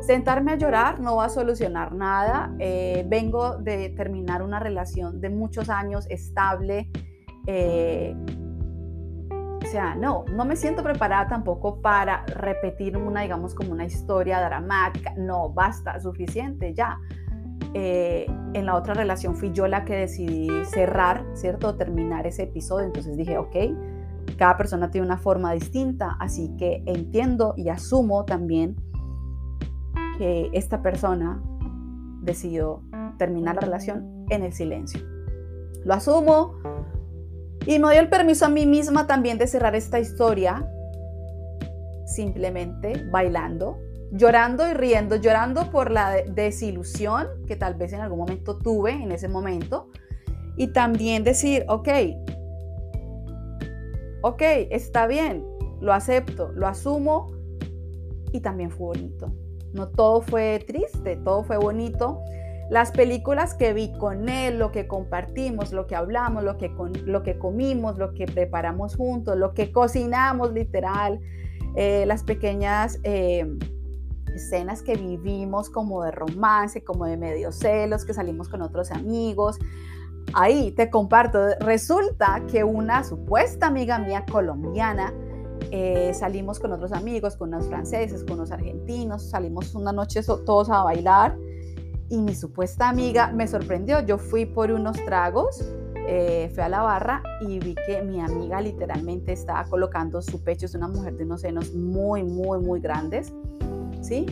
Sentarme 0.00 0.52
a 0.52 0.56
llorar 0.56 0.98
no 0.98 1.16
va 1.16 1.26
a 1.26 1.28
solucionar 1.28 1.92
nada. 1.92 2.52
Eh, 2.58 3.04
vengo 3.06 3.58
de 3.58 3.90
terminar 3.90 4.42
una 4.42 4.58
relación 4.58 5.20
de 5.20 5.30
muchos 5.30 5.68
años 5.70 6.06
estable. 6.10 6.90
Eh, 7.46 8.16
o 9.64 9.66
sea, 9.66 9.94
no, 9.94 10.24
no 10.30 10.44
me 10.44 10.56
siento 10.56 10.82
preparada 10.82 11.26
tampoco 11.26 11.80
para 11.80 12.26
repetir 12.26 12.96
una, 12.96 13.22
digamos, 13.22 13.54
como 13.54 13.72
una 13.72 13.86
historia 13.86 14.40
dramática. 14.40 15.14
No, 15.16 15.50
basta, 15.50 15.98
suficiente, 16.00 16.74
ya. 16.74 16.98
Eh, 17.72 18.26
en 18.52 18.66
la 18.66 18.76
otra 18.76 18.94
relación 18.94 19.34
fui 19.34 19.52
yo 19.52 19.66
la 19.66 19.84
que 19.84 19.96
decidí 19.96 20.48
cerrar, 20.66 21.24
¿cierto? 21.32 21.76
Terminar 21.76 22.26
ese 22.26 22.42
episodio. 22.42 22.86
Entonces 22.86 23.16
dije, 23.16 23.38
ok, 23.38 23.56
cada 24.36 24.56
persona 24.56 24.90
tiene 24.90 25.06
una 25.06 25.16
forma 25.16 25.52
distinta, 25.52 26.16
así 26.20 26.54
que 26.58 26.82
entiendo 26.86 27.54
y 27.56 27.70
asumo 27.70 28.24
también 28.26 28.76
que 30.18 30.50
esta 30.52 30.82
persona 30.82 31.42
decidió 32.20 32.82
terminar 33.18 33.54
la 33.56 33.62
relación 33.62 34.26
en 34.28 34.42
el 34.42 34.52
silencio. 34.52 35.00
Lo 35.84 35.94
asumo 35.94 36.54
y 37.66 37.78
me 37.78 37.88
doy 37.88 37.96
el 37.96 38.08
permiso 38.08 38.46
a 38.46 38.48
mí 38.48 38.66
misma 38.66 39.06
también 39.06 39.38
de 39.38 39.46
cerrar 39.46 39.74
esta 39.74 39.98
historia 39.98 40.68
simplemente 42.06 43.04
bailando, 43.10 43.78
llorando 44.12 44.68
y 44.68 44.74
riendo, 44.74 45.16
llorando 45.16 45.70
por 45.70 45.90
la 45.90 46.22
desilusión 46.22 47.26
que 47.46 47.56
tal 47.56 47.74
vez 47.74 47.92
en 47.92 48.00
algún 48.00 48.18
momento 48.18 48.58
tuve 48.58 48.92
en 48.92 49.12
ese 49.12 49.28
momento 49.28 49.88
y 50.56 50.68
también 50.68 51.24
decir, 51.24 51.64
ok, 51.68 51.88
ok, 54.22 54.42
está 54.70 55.06
bien, 55.06 55.44
lo 55.80 55.92
acepto, 55.92 56.52
lo 56.52 56.66
asumo 56.66 57.32
y 58.32 58.40
también 58.40 58.70
fue 58.70 58.86
bonito. 58.86 59.32
No 59.72 59.88
todo 59.88 60.20
fue 60.20 60.62
triste, 60.64 61.16
todo 61.16 61.42
fue 61.42 61.56
bonito. 61.56 62.20
Las 62.70 62.92
películas 62.92 63.54
que 63.54 63.74
vi 63.74 63.92
con 63.92 64.28
él, 64.28 64.58
lo 64.58 64.72
que 64.72 64.86
compartimos, 64.86 65.72
lo 65.72 65.86
que 65.86 65.96
hablamos, 65.96 66.42
lo 66.42 66.56
que, 66.56 66.70
lo 67.04 67.22
que 67.22 67.38
comimos, 67.38 67.98
lo 67.98 68.14
que 68.14 68.26
preparamos 68.26 68.96
juntos, 68.96 69.36
lo 69.36 69.52
que 69.52 69.70
cocinamos 69.70 70.52
literal, 70.52 71.20
eh, 71.76 72.04
las 72.06 72.22
pequeñas 72.22 73.00
eh, 73.02 73.46
escenas 74.34 74.82
que 74.82 74.96
vivimos 74.96 75.68
como 75.68 76.04
de 76.04 76.10
romance, 76.10 76.82
como 76.82 77.04
de 77.04 77.18
medio 77.18 77.52
celos, 77.52 78.06
que 78.06 78.14
salimos 78.14 78.48
con 78.48 78.62
otros 78.62 78.90
amigos. 78.90 79.58
Ahí 80.32 80.72
te 80.72 80.88
comparto, 80.88 81.38
resulta 81.60 82.42
que 82.50 82.64
una 82.64 83.04
supuesta 83.04 83.66
amiga 83.66 83.98
mía 83.98 84.24
colombiana 84.30 85.12
eh, 85.70 86.12
salimos 86.14 86.58
con 86.58 86.72
otros 86.72 86.92
amigos, 86.92 87.36
con 87.36 87.48
unos 87.48 87.66
franceses, 87.68 88.24
con 88.24 88.38
unos 88.38 88.50
argentinos, 88.50 89.28
salimos 89.28 89.74
una 89.74 89.92
noche 89.92 90.22
todos 90.22 90.70
a 90.70 90.82
bailar 90.82 91.36
y 92.08 92.18
mi 92.18 92.34
supuesta 92.34 92.88
amiga 92.88 93.32
me 93.32 93.46
sorprendió. 93.46 94.00
Yo 94.00 94.18
fui 94.18 94.46
por 94.46 94.70
unos 94.70 94.96
tragos, 95.04 95.64
eh, 96.06 96.50
fui 96.54 96.62
a 96.62 96.68
la 96.68 96.82
barra 96.82 97.22
y 97.40 97.58
vi 97.58 97.74
que 97.86 98.02
mi 98.02 98.20
amiga 98.20 98.60
literalmente 98.60 99.32
estaba 99.32 99.64
colocando 99.64 100.20
su 100.22 100.42
pecho, 100.42 100.66
es 100.66 100.74
una 100.74 100.88
mujer 100.88 101.16
de 101.16 101.24
unos 101.24 101.40
senos 101.40 101.72
muy, 101.72 102.22
muy, 102.22 102.58
muy 102.58 102.80
grandes, 102.80 103.32
¿sí? 104.02 104.26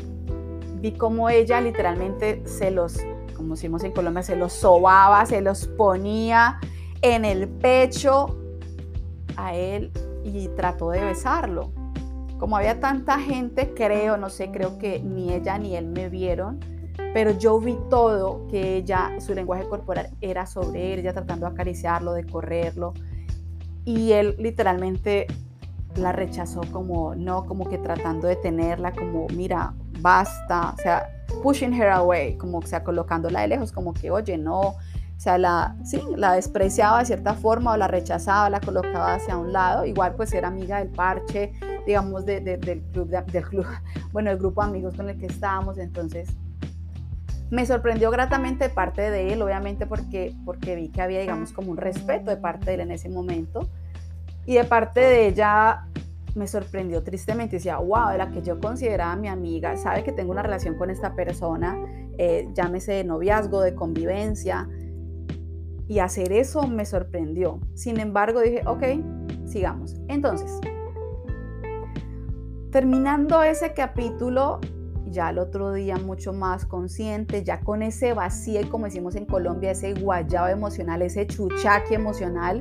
Vi 0.80 0.92
como 0.92 1.30
ella 1.30 1.60
literalmente 1.60 2.42
se 2.46 2.70
los, 2.70 2.98
como 3.36 3.54
decimos 3.54 3.84
en 3.84 3.92
Colombia, 3.92 4.22
se 4.22 4.36
los 4.36 4.52
sobaba, 4.52 5.24
se 5.26 5.40
los 5.40 5.66
ponía 5.66 6.58
en 7.00 7.24
el 7.24 7.48
pecho 7.48 8.36
a 9.36 9.54
él 9.54 9.92
y 10.24 10.48
trató 10.48 10.90
de 10.90 11.04
besarlo. 11.04 11.72
Como 12.38 12.56
había 12.56 12.80
tanta 12.80 13.20
gente, 13.20 13.72
creo, 13.74 14.16
no 14.16 14.28
sé, 14.28 14.50
creo 14.50 14.76
que 14.78 15.00
ni 15.00 15.32
ella 15.32 15.56
ni 15.58 15.76
él 15.76 15.86
me 15.86 16.08
vieron, 16.08 16.58
pero 17.12 17.32
yo 17.32 17.58
vi 17.60 17.78
todo 17.90 18.46
que 18.48 18.76
ella, 18.76 19.12
su 19.20 19.34
lenguaje 19.34 19.68
corporal 19.68 20.10
era 20.20 20.46
sobre 20.46 20.94
él, 20.94 21.00
ella 21.00 21.12
tratando 21.12 21.46
de 21.46 21.52
acariciarlo, 21.52 22.12
de 22.12 22.24
correrlo, 22.24 22.94
y 23.84 24.12
él 24.12 24.36
literalmente 24.38 25.26
la 25.96 26.12
rechazó 26.12 26.62
como, 26.72 27.14
no, 27.14 27.44
como 27.44 27.68
que 27.68 27.78
tratando 27.78 28.28
de 28.28 28.36
tenerla, 28.36 28.92
como, 28.92 29.26
mira, 29.28 29.74
basta, 30.00 30.74
o 30.74 30.76
sea, 30.82 31.08
pushing 31.42 31.74
her 31.74 31.90
away, 31.90 32.36
como, 32.36 32.58
o 32.58 32.66
sea, 32.66 32.82
colocándola 32.82 33.42
de 33.42 33.48
lejos, 33.48 33.72
como 33.72 33.92
que, 33.92 34.10
oye, 34.10 34.38
no, 34.38 34.60
o 35.22 35.24
sea, 35.24 35.38
la, 35.38 35.76
sí, 35.84 36.02
la 36.16 36.32
despreciaba 36.32 36.98
de 36.98 37.04
cierta 37.04 37.34
forma 37.34 37.74
o 37.74 37.76
la 37.76 37.86
rechazaba, 37.86 38.50
la 38.50 38.58
colocaba 38.58 39.14
hacia 39.14 39.36
un 39.36 39.52
lado. 39.52 39.84
Igual 39.86 40.16
pues 40.16 40.32
era 40.32 40.48
amiga 40.48 40.78
del 40.78 40.88
parche, 40.88 41.52
digamos, 41.86 42.26
del, 42.26 42.58
club, 42.90 43.08
del 43.08 43.44
club, 43.44 43.66
bueno, 44.12 44.32
el 44.32 44.38
grupo 44.38 44.62
de 44.62 44.68
amigos 44.70 44.94
con 44.96 45.08
el 45.08 45.16
que 45.16 45.26
estábamos. 45.26 45.78
Entonces, 45.78 46.28
me 47.52 47.66
sorprendió 47.66 48.10
gratamente 48.10 48.68
de 48.68 48.70
parte 48.70 49.10
de 49.10 49.34
él, 49.34 49.42
obviamente 49.42 49.86
porque, 49.86 50.34
porque 50.46 50.74
vi 50.74 50.88
que 50.88 51.02
había, 51.02 51.20
digamos, 51.20 51.52
como 51.52 51.70
un 51.70 51.76
respeto 51.76 52.30
de 52.30 52.38
parte 52.38 52.64
de 52.64 52.74
él 52.74 52.80
en 52.80 52.92
ese 52.92 53.10
momento. 53.10 53.68
Y 54.46 54.54
de 54.54 54.64
parte 54.64 55.00
de 55.00 55.26
ella 55.26 55.86
me 56.34 56.46
sorprendió 56.46 57.02
tristemente. 57.02 57.56
Decía, 57.56 57.76
wow, 57.76 58.08
de 58.08 58.16
la 58.16 58.30
que 58.30 58.40
yo 58.40 58.58
consideraba 58.58 59.16
mi 59.16 59.28
amiga, 59.28 59.76
sabe 59.76 60.02
que 60.02 60.12
tengo 60.12 60.32
una 60.32 60.42
relación 60.42 60.78
con 60.78 60.88
esta 60.88 61.14
persona, 61.14 61.76
eh, 62.16 62.48
llámese 62.54 62.92
de 62.92 63.04
noviazgo, 63.04 63.60
de 63.60 63.74
convivencia, 63.74 64.66
y 65.86 65.98
hacer 65.98 66.32
eso 66.32 66.66
me 66.68 66.86
sorprendió. 66.86 67.60
Sin 67.74 68.00
embargo, 68.00 68.40
dije, 68.40 68.62
ok, 68.64 68.82
sigamos. 69.44 70.00
Entonces, 70.08 70.58
terminando 72.70 73.42
ese 73.42 73.74
capítulo, 73.74 74.58
ya 75.12 75.30
el 75.30 75.38
otro 75.38 75.72
día 75.72 75.96
mucho 75.98 76.32
más 76.32 76.64
consciente, 76.64 77.44
ya 77.44 77.60
con 77.60 77.82
ese 77.82 78.14
vacío, 78.14 78.60
como 78.70 78.86
decimos 78.86 79.14
en 79.14 79.26
Colombia, 79.26 79.70
ese 79.70 79.94
guayabo 79.94 80.48
emocional, 80.48 81.02
ese 81.02 81.26
chuchaqui 81.26 81.94
emocional, 81.94 82.60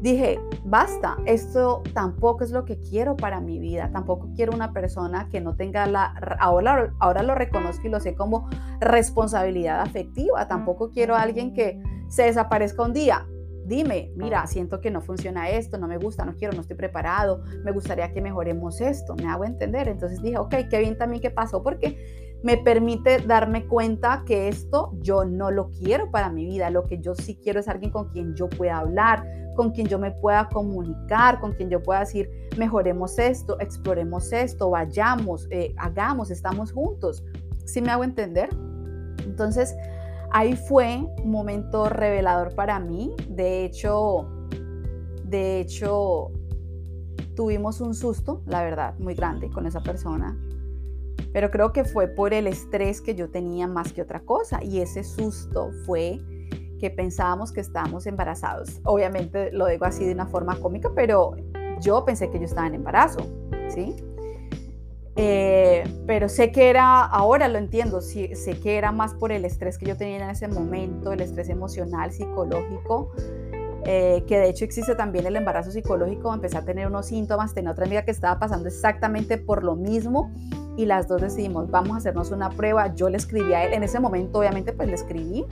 dije, 0.00 0.40
basta, 0.64 1.16
esto 1.26 1.82
tampoco 1.92 2.44
es 2.44 2.50
lo 2.50 2.64
que 2.64 2.78
quiero 2.78 3.16
para 3.16 3.40
mi 3.40 3.58
vida, 3.58 3.90
tampoco 3.92 4.30
quiero 4.34 4.52
una 4.54 4.72
persona 4.72 5.28
que 5.28 5.40
no 5.40 5.56
tenga 5.56 5.86
la, 5.86 6.14
ahora, 6.40 6.92
ahora 6.98 7.22
lo 7.22 7.34
reconozco 7.34 7.86
y 7.86 7.90
lo 7.90 8.00
sé 8.00 8.14
como 8.14 8.48
responsabilidad 8.80 9.80
afectiva, 9.80 10.46
tampoco 10.48 10.90
quiero 10.90 11.14
a 11.14 11.22
alguien 11.22 11.52
que 11.52 11.82
se 12.08 12.24
desaparezca 12.24 12.82
un 12.82 12.92
día. 12.92 13.26
Dime, 13.68 14.10
mira, 14.16 14.46
siento 14.46 14.80
que 14.80 14.90
no 14.90 15.02
funciona 15.02 15.50
esto, 15.50 15.76
no 15.76 15.86
me 15.86 15.98
gusta, 15.98 16.24
no 16.24 16.34
quiero, 16.34 16.54
no 16.54 16.62
estoy 16.62 16.76
preparado, 16.76 17.42
me 17.64 17.70
gustaría 17.70 18.10
que 18.14 18.22
mejoremos 18.22 18.80
esto, 18.80 19.14
me 19.14 19.26
hago 19.26 19.44
entender. 19.44 19.88
Entonces 19.88 20.22
dije, 20.22 20.38
ok, 20.38 20.54
qué 20.70 20.78
bien 20.78 20.96
también 20.96 21.20
que 21.20 21.30
pasó 21.30 21.62
porque 21.62 21.98
me 22.42 22.56
permite 22.56 23.18
darme 23.18 23.66
cuenta 23.66 24.22
que 24.24 24.48
esto 24.48 24.92
yo 25.02 25.26
no 25.26 25.50
lo 25.50 25.70
quiero 25.70 26.10
para 26.10 26.30
mi 26.30 26.46
vida. 26.46 26.70
Lo 26.70 26.86
que 26.86 26.98
yo 26.98 27.14
sí 27.14 27.36
quiero 27.36 27.60
es 27.60 27.68
alguien 27.68 27.90
con 27.90 28.08
quien 28.08 28.34
yo 28.34 28.48
pueda 28.48 28.78
hablar, 28.78 29.26
con 29.54 29.72
quien 29.72 29.86
yo 29.86 29.98
me 29.98 30.12
pueda 30.12 30.48
comunicar, 30.48 31.38
con 31.38 31.52
quien 31.52 31.68
yo 31.68 31.82
pueda 31.82 32.00
decir, 32.00 32.30
mejoremos 32.56 33.18
esto, 33.18 33.60
exploremos 33.60 34.32
esto, 34.32 34.70
vayamos, 34.70 35.46
eh, 35.50 35.74
hagamos, 35.76 36.30
estamos 36.30 36.72
juntos. 36.72 37.22
¿Sí 37.66 37.82
me 37.82 37.90
hago 37.90 38.02
entender? 38.02 38.48
Entonces, 39.26 39.76
ahí 40.32 40.56
fue 40.56 41.06
un 41.22 41.30
momento 41.30 41.88
revelador 41.88 42.54
para 42.54 42.78
mí. 42.78 43.14
De 43.28 43.64
hecho, 43.64 44.28
de 45.24 45.60
hecho, 45.60 46.30
tuvimos 47.34 47.80
un 47.80 47.94
susto, 47.94 48.42
la 48.46 48.62
verdad, 48.62 48.94
muy 48.98 49.14
grande 49.14 49.50
con 49.50 49.66
esa 49.66 49.80
persona 49.80 50.36
pero 51.32 51.50
creo 51.50 51.72
que 51.72 51.84
fue 51.84 52.08
por 52.08 52.32
el 52.32 52.46
estrés 52.46 53.00
que 53.00 53.14
yo 53.14 53.30
tenía 53.30 53.66
más 53.66 53.92
que 53.92 54.02
otra 54.02 54.20
cosa 54.20 54.62
y 54.62 54.80
ese 54.80 55.04
susto 55.04 55.70
fue 55.84 56.20
que 56.80 56.90
pensábamos 56.90 57.52
que 57.52 57.60
estábamos 57.60 58.06
embarazados. 58.06 58.80
Obviamente 58.84 59.52
lo 59.52 59.66
digo 59.66 59.84
así 59.84 60.04
de 60.04 60.12
una 60.12 60.26
forma 60.26 60.58
cómica, 60.60 60.90
pero 60.94 61.36
yo 61.80 62.04
pensé 62.04 62.30
que 62.30 62.38
yo 62.38 62.44
estaba 62.44 62.66
en 62.66 62.74
embarazo, 62.74 63.20
¿sí? 63.68 63.96
Eh, 65.20 65.82
pero 66.06 66.28
sé 66.28 66.52
que 66.52 66.70
era, 66.70 67.04
ahora 67.04 67.48
lo 67.48 67.58
entiendo, 67.58 68.00
sé 68.00 68.60
que 68.62 68.78
era 68.78 68.92
más 68.92 69.14
por 69.14 69.32
el 69.32 69.44
estrés 69.44 69.76
que 69.76 69.86
yo 69.86 69.96
tenía 69.96 70.22
en 70.22 70.30
ese 70.30 70.46
momento, 70.46 71.12
el 71.12 71.20
estrés 71.20 71.48
emocional, 71.48 72.12
psicológico, 72.12 73.10
eh, 73.84 74.22
que 74.28 74.38
de 74.38 74.48
hecho 74.48 74.64
existe 74.64 74.94
también 74.94 75.26
el 75.26 75.34
embarazo 75.34 75.72
psicológico, 75.72 76.32
empecé 76.32 76.56
a 76.56 76.64
tener 76.64 76.86
unos 76.86 77.06
síntomas, 77.06 77.52
tenía 77.52 77.72
otra 77.72 77.86
amiga 77.86 78.04
que 78.04 78.12
estaba 78.12 78.38
pasando 78.38 78.68
exactamente 78.68 79.38
por 79.38 79.64
lo 79.64 79.74
mismo 79.74 80.30
y 80.76 80.86
las 80.86 81.08
dos 81.08 81.20
decidimos, 81.20 81.68
vamos 81.68 81.94
a 81.94 81.96
hacernos 81.96 82.30
una 82.30 82.50
prueba. 82.50 82.94
Yo 82.94 83.08
le 83.08 83.16
escribí 83.16 83.52
a 83.54 83.64
él, 83.64 83.72
en 83.72 83.82
ese 83.82 83.98
momento 83.98 84.38
obviamente 84.38 84.72
pues 84.72 84.88
le 84.88 84.94
escribí. 84.94 85.44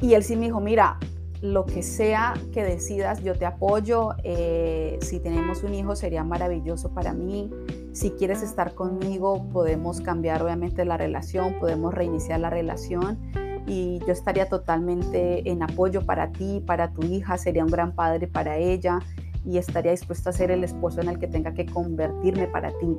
Y 0.00 0.14
él 0.14 0.24
sí 0.24 0.36
me 0.36 0.46
dijo, 0.46 0.58
mira, 0.60 0.98
lo 1.42 1.66
que 1.66 1.82
sea 1.82 2.34
que 2.52 2.64
decidas, 2.64 3.22
yo 3.22 3.34
te 3.34 3.46
apoyo. 3.46 4.10
Eh, 4.24 4.98
si 5.02 5.20
tenemos 5.20 5.62
un 5.62 5.74
hijo 5.74 5.96
sería 5.96 6.24
maravilloso 6.24 6.92
para 6.92 7.12
mí. 7.12 7.50
Si 7.92 8.10
quieres 8.12 8.42
estar 8.42 8.74
conmigo, 8.74 9.48
podemos 9.50 10.00
cambiar 10.00 10.42
obviamente 10.42 10.84
la 10.84 10.96
relación, 10.96 11.58
podemos 11.58 11.94
reiniciar 11.94 12.40
la 12.40 12.50
relación 12.50 13.18
y 13.66 14.00
yo 14.06 14.12
estaría 14.12 14.48
totalmente 14.48 15.48
en 15.48 15.62
apoyo 15.62 16.04
para 16.04 16.32
ti, 16.32 16.62
para 16.66 16.92
tu 16.92 17.04
hija, 17.04 17.36
sería 17.36 17.64
un 17.64 17.70
gran 17.70 17.92
padre 17.92 18.26
para 18.26 18.56
ella 18.56 18.98
y 19.44 19.58
estaría 19.58 19.92
dispuesto 19.92 20.30
a 20.30 20.32
ser 20.32 20.50
el 20.50 20.64
esposo 20.64 21.00
en 21.00 21.08
el 21.08 21.18
que 21.18 21.26
tenga 21.26 21.54
que 21.54 21.66
convertirme 21.66 22.48
para 22.48 22.70
ti. 22.78 22.96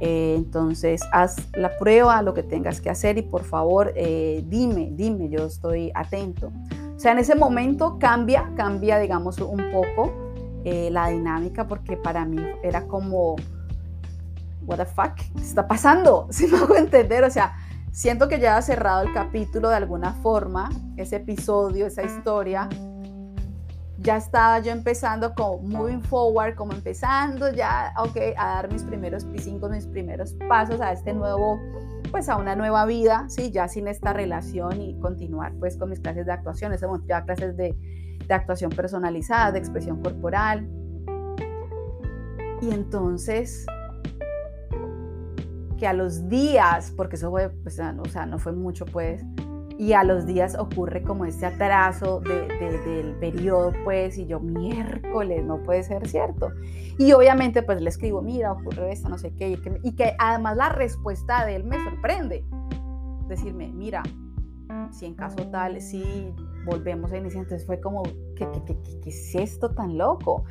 Eh, 0.00 0.34
entonces, 0.36 1.00
haz 1.12 1.36
la 1.54 1.76
prueba, 1.78 2.20
lo 2.22 2.34
que 2.34 2.42
tengas 2.42 2.80
que 2.80 2.90
hacer 2.90 3.16
y 3.18 3.22
por 3.22 3.44
favor, 3.44 3.92
eh, 3.94 4.44
dime, 4.46 4.90
dime, 4.92 5.28
yo 5.28 5.46
estoy 5.46 5.90
atento. 5.94 6.52
O 6.94 6.98
sea, 6.98 7.12
en 7.12 7.18
ese 7.18 7.34
momento 7.34 7.98
cambia, 7.98 8.50
cambia, 8.56 8.98
digamos, 8.98 9.38
un 9.38 9.70
poco 9.72 10.12
eh, 10.64 10.90
la 10.90 11.08
dinámica 11.08 11.66
porque 11.66 11.96
para 11.96 12.24
mí 12.24 12.42
era 12.62 12.86
como, 12.86 13.36
what 14.66 14.78
the 14.78 14.86
fuck, 14.86 15.14
¿qué 15.14 15.40
está 15.40 15.66
pasando? 15.66 16.28
Si 16.30 16.46
me 16.46 16.58
hago 16.58 16.76
entender, 16.76 17.24
o 17.24 17.30
sea, 17.30 17.56
siento 17.92 18.28
que 18.28 18.38
ya 18.38 18.56
ha 18.56 18.62
cerrado 18.62 19.02
el 19.02 19.12
capítulo 19.12 19.68
de 19.68 19.76
alguna 19.76 20.12
forma, 20.14 20.70
ese 20.96 21.16
episodio, 21.16 21.86
esa 21.86 22.02
historia, 22.02 22.68
ya 23.98 24.16
estaba 24.16 24.58
yo 24.60 24.72
empezando 24.72 25.34
como 25.34 25.58
moving 25.58 26.02
forward, 26.02 26.54
como 26.54 26.72
empezando 26.72 27.52
ya, 27.52 27.92
ok, 27.98 28.16
a 28.36 28.46
dar 28.46 28.72
mis 28.72 28.82
primeros 28.82 29.26
P5, 29.26 29.70
mis 29.70 29.86
primeros 29.86 30.34
pasos 30.48 30.80
a 30.80 30.92
este 30.92 31.12
nuevo, 31.12 31.58
pues 32.10 32.28
a 32.28 32.36
una 32.36 32.56
nueva 32.56 32.86
vida, 32.86 33.26
sí, 33.28 33.50
ya 33.50 33.68
sin 33.68 33.88
esta 33.88 34.12
relación 34.12 34.80
y 34.80 34.98
continuar 35.00 35.52
pues 35.58 35.76
con 35.76 35.90
mis 35.90 36.00
clases 36.00 36.26
de 36.26 36.32
actuación, 36.32 36.72
ese 36.72 36.86
ya 37.06 37.24
clases 37.24 37.56
de, 37.56 37.74
de 38.26 38.34
actuación 38.34 38.70
personalizada, 38.70 39.52
de 39.52 39.58
expresión 39.58 40.02
corporal. 40.02 40.68
Y 42.60 42.70
entonces, 42.70 43.66
que 45.78 45.86
a 45.86 45.92
los 45.92 46.28
días, 46.28 46.92
porque 46.96 47.16
eso 47.16 47.30
fue, 47.30 47.50
pues, 47.50 47.78
o 47.78 48.08
sea, 48.08 48.26
no 48.26 48.38
fue 48.38 48.52
mucho 48.52 48.86
pues, 48.86 49.22
y 49.78 49.92
a 49.92 50.04
los 50.04 50.26
días 50.26 50.56
ocurre 50.58 51.02
como 51.02 51.24
este 51.24 51.46
atraso 51.46 52.20
del 52.20 53.14
periodo, 53.20 53.72
pues, 53.84 54.18
y 54.18 54.26
yo 54.26 54.40
miércoles, 54.40 55.44
no 55.44 55.62
puede 55.62 55.82
ser 55.82 56.06
cierto. 56.06 56.52
Y 56.98 57.12
obviamente 57.12 57.62
pues 57.62 57.80
le 57.80 57.88
escribo, 57.88 58.22
mira, 58.22 58.52
ocurre 58.52 58.92
esto, 58.92 59.08
no 59.08 59.18
sé 59.18 59.34
qué, 59.34 59.50
y 59.50 59.56
que, 59.56 59.80
y 59.82 59.96
que 59.96 60.14
además 60.18 60.56
la 60.56 60.68
respuesta 60.68 61.44
de 61.44 61.56
él 61.56 61.64
me 61.64 61.82
sorprende. 61.82 62.44
Decirme, 63.28 63.72
mira, 63.72 64.02
si 64.92 65.06
en 65.06 65.14
caso 65.14 65.48
tal, 65.50 65.80
si 65.80 66.32
volvemos 66.64 67.12
a 67.12 67.18
iniciar, 67.18 67.44
entonces 67.44 67.66
fue 67.66 67.80
como, 67.80 68.02
¿qué, 68.02 68.48
qué, 68.52 68.64
qué, 68.64 69.00
qué 69.00 69.10
es 69.10 69.34
esto 69.34 69.70
tan 69.70 69.98
loco? 69.98 70.44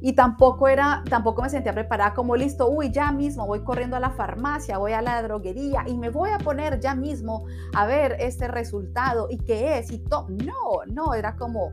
y 0.00 0.12
tampoco 0.12 0.68
era, 0.68 1.02
tampoco 1.08 1.42
me 1.42 1.50
sentía 1.50 1.72
preparada 1.72 2.14
como 2.14 2.36
listo, 2.36 2.68
uy, 2.68 2.90
ya 2.90 3.12
mismo 3.12 3.46
voy 3.46 3.60
corriendo 3.60 3.96
a 3.96 4.00
la 4.00 4.10
farmacia, 4.10 4.78
voy 4.78 4.92
a 4.92 5.02
la 5.02 5.22
droguería 5.22 5.84
y 5.86 5.96
me 5.96 6.10
voy 6.10 6.30
a 6.30 6.38
poner 6.38 6.80
ya 6.80 6.94
mismo 6.94 7.44
a 7.74 7.86
ver 7.86 8.16
este 8.20 8.48
resultado 8.48 9.28
y 9.30 9.38
qué 9.38 9.78
es 9.78 9.90
y 9.90 9.98
todo. 9.98 10.26
No, 10.28 10.84
no, 10.86 11.14
era 11.14 11.36
como, 11.36 11.70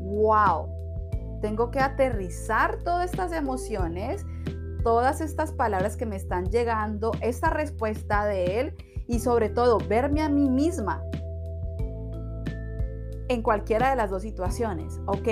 wow, 0.00 0.68
tengo 1.40 1.70
que 1.70 1.80
aterrizar 1.80 2.78
todas 2.82 3.10
estas 3.10 3.32
emociones, 3.32 4.24
todas 4.82 5.20
estas 5.20 5.52
palabras 5.52 5.96
que 5.96 6.06
me 6.06 6.16
están 6.16 6.46
llegando, 6.46 7.12
esta 7.20 7.50
respuesta 7.50 8.24
de 8.24 8.60
él 8.60 8.74
y 9.08 9.20
sobre 9.20 9.50
todo 9.50 9.78
verme 9.78 10.22
a 10.22 10.28
mí 10.28 10.48
misma 10.48 11.02
en 13.28 13.42
cualquiera 13.42 13.90
de 13.90 13.96
las 13.96 14.10
dos 14.10 14.22
situaciones. 14.22 15.00
Ok, 15.06 15.28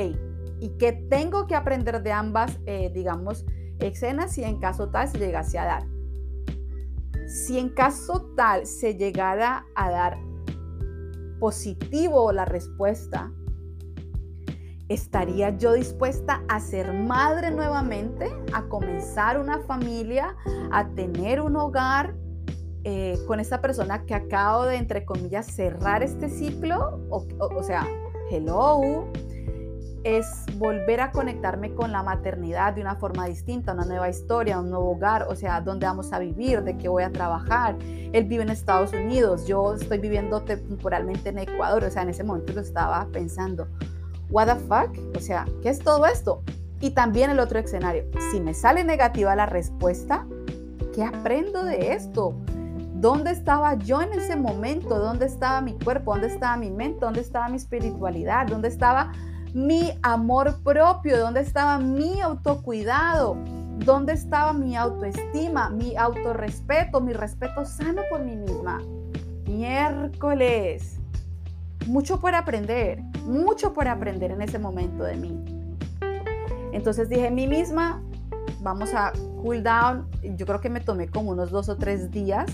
y 0.61 0.71
que 0.79 0.93
tengo 0.93 1.47
que 1.47 1.55
aprender 1.55 2.03
de 2.03 2.13
ambas, 2.13 2.59
eh, 2.67 2.91
digamos, 2.95 3.45
escenas 3.81 4.33
si 4.33 4.45
en 4.45 4.59
caso 4.59 4.89
tal 4.89 5.09
se 5.09 5.19
llegase 5.19 5.59
a 5.59 5.65
dar. 5.65 5.87
Si 7.27 7.59
en 7.59 7.71
caso 7.71 8.31
tal 8.37 8.67
se 8.67 8.95
llegara 8.95 9.67
a 9.75 9.91
dar 9.91 10.19
positivo 11.41 12.33
la 12.33 12.45
respuesta, 12.45 13.33
¿estaría 14.89 15.57
yo 15.57 15.73
dispuesta 15.73 16.43
a 16.49 16.61
ser 16.61 16.93
madre 16.93 17.51
nuevamente, 17.51 18.31
a 18.53 18.63
comenzar 18.69 19.39
una 19.41 19.59
familia, 19.61 20.37
a 20.71 20.89
tener 20.91 21.41
un 21.41 21.57
hogar 21.57 22.15
eh, 22.85 23.19
con 23.27 23.41
esta 23.41 23.61
persona 23.61 24.05
que 24.05 24.15
acabo 24.15 24.65
de, 24.65 24.77
entre 24.77 25.05
comillas, 25.05 25.47
cerrar 25.47 26.03
este 26.03 26.29
ciclo? 26.29 27.01
O, 27.11 27.27
o 27.39 27.63
sea, 27.63 27.87
hello, 28.31 29.07
es 30.05 30.45
volver 30.59 31.01
a 31.01 31.11
conectarme 31.11 31.75
con 31.75 31.91
la 31.91 32.03
maternidad 32.03 32.75
de 32.75 32.83
una 32.83 32.97
forma 32.97 33.27
distinta, 33.27 33.73
una 33.73 33.87
nueva 33.87 34.11
historia, 34.11 34.61
un 34.61 34.71
nuevo 34.71 34.91
hogar, 34.91 35.27
o 35.29 35.35
sea, 35.35 35.63
dónde 35.63 35.87
vamos 35.87 36.13
a 36.13 36.19
vivir, 36.19 36.63
de 36.63 36.77
qué 36.77 36.89
voy 36.89 37.03
a 37.03 37.11
trabajar. 37.11 37.77
Él 38.13 38.25
vive 38.25 38.43
en 38.43 38.51
Estados 38.51 38.93
Unidos, 38.93 39.47
yo 39.47 39.75
estoy 39.75 39.99
viviendo 39.99 40.43
temporalmente 40.43 41.31
en 41.31 41.39
Ecuador, 41.39 41.85
o 41.85 41.91
sea, 41.91 42.03
en 42.03 42.11
ese 42.11 42.23
momento 42.23 42.53
lo 42.53 42.61
estaba 42.61 43.07
pensando, 43.13 43.67
what 44.31 44.47
the 44.47 44.57
fuck, 44.57 45.17
o 45.17 45.21
sea, 45.21 45.47
¿qué 45.63 45.71
es 45.71 45.79
todo 45.79 46.05
esto? 46.05 46.43
Y 46.81 46.91
también 46.91 47.31
el 47.31 47.41
otro 47.41 47.59
escenario, 47.59 48.05
si 48.31 48.41
me 48.41 48.53
sale 48.53 48.85
negativa 48.85 49.35
la 49.35 49.47
respuesta, 49.47 50.27
¿qué 50.95 51.03
aprendo 51.03 51.65
de 51.65 51.93
esto? 51.95 52.37
¿Dónde 53.05 53.33
estaba 53.33 53.75
yo 53.75 54.01
en 54.01 54.15
ese 54.15 54.35
momento? 54.35 54.99
¿Dónde 54.99 55.27
estaba 55.27 55.61
mi 55.61 55.75
cuerpo? 55.75 56.13
¿Dónde 56.13 56.29
estaba 56.29 56.57
mi 56.57 56.71
mente? 56.71 57.01
¿Dónde 57.03 57.21
estaba 57.21 57.51
mi 57.51 57.57
espiritualidad? 57.57 58.47
¿Dónde 58.47 58.69
estaba 58.69 59.13
mi 59.53 59.93
amor 60.01 60.63
propio? 60.63 61.19
¿Dónde 61.19 61.41
estaba 61.41 61.79
mi 61.79 62.23
autocuidado? 62.23 63.37
¿Dónde 63.85 64.15
estaba 64.15 64.55
mi 64.55 64.75
autoestima, 64.75 65.69
mi 65.69 65.95
autorrespeto, 65.97 67.03
mi 67.03 67.13
respeto 67.13 67.67
sano 67.67 68.01
por 68.09 68.23
mí 68.23 68.37
misma? 68.37 68.81
Miércoles. 69.49 70.99
Mucho 71.87 72.19
por 72.19 72.35
aprender, 72.35 73.03
mucho 73.27 73.75
por 73.75 73.87
aprender 73.87 74.31
en 74.31 74.41
ese 74.41 74.59
momento 74.59 75.05
de 75.05 75.17
mí. 75.17 75.45
Entonces 76.73 77.11
dije, 77.11 77.31
mí 77.31 77.47
misma, 77.47 78.03
vamos 78.63 78.95
a 78.95 79.13
cool 79.43 79.63
down. 79.63 80.09
Yo 80.39 80.47
creo 80.47 80.63
que 80.63 80.71
me 80.71 80.81
tomé 80.81 81.07
como 81.07 81.33
unos 81.33 81.51
dos 81.51 81.69
o 81.69 81.77
tres 81.77 82.11
días, 82.11 82.47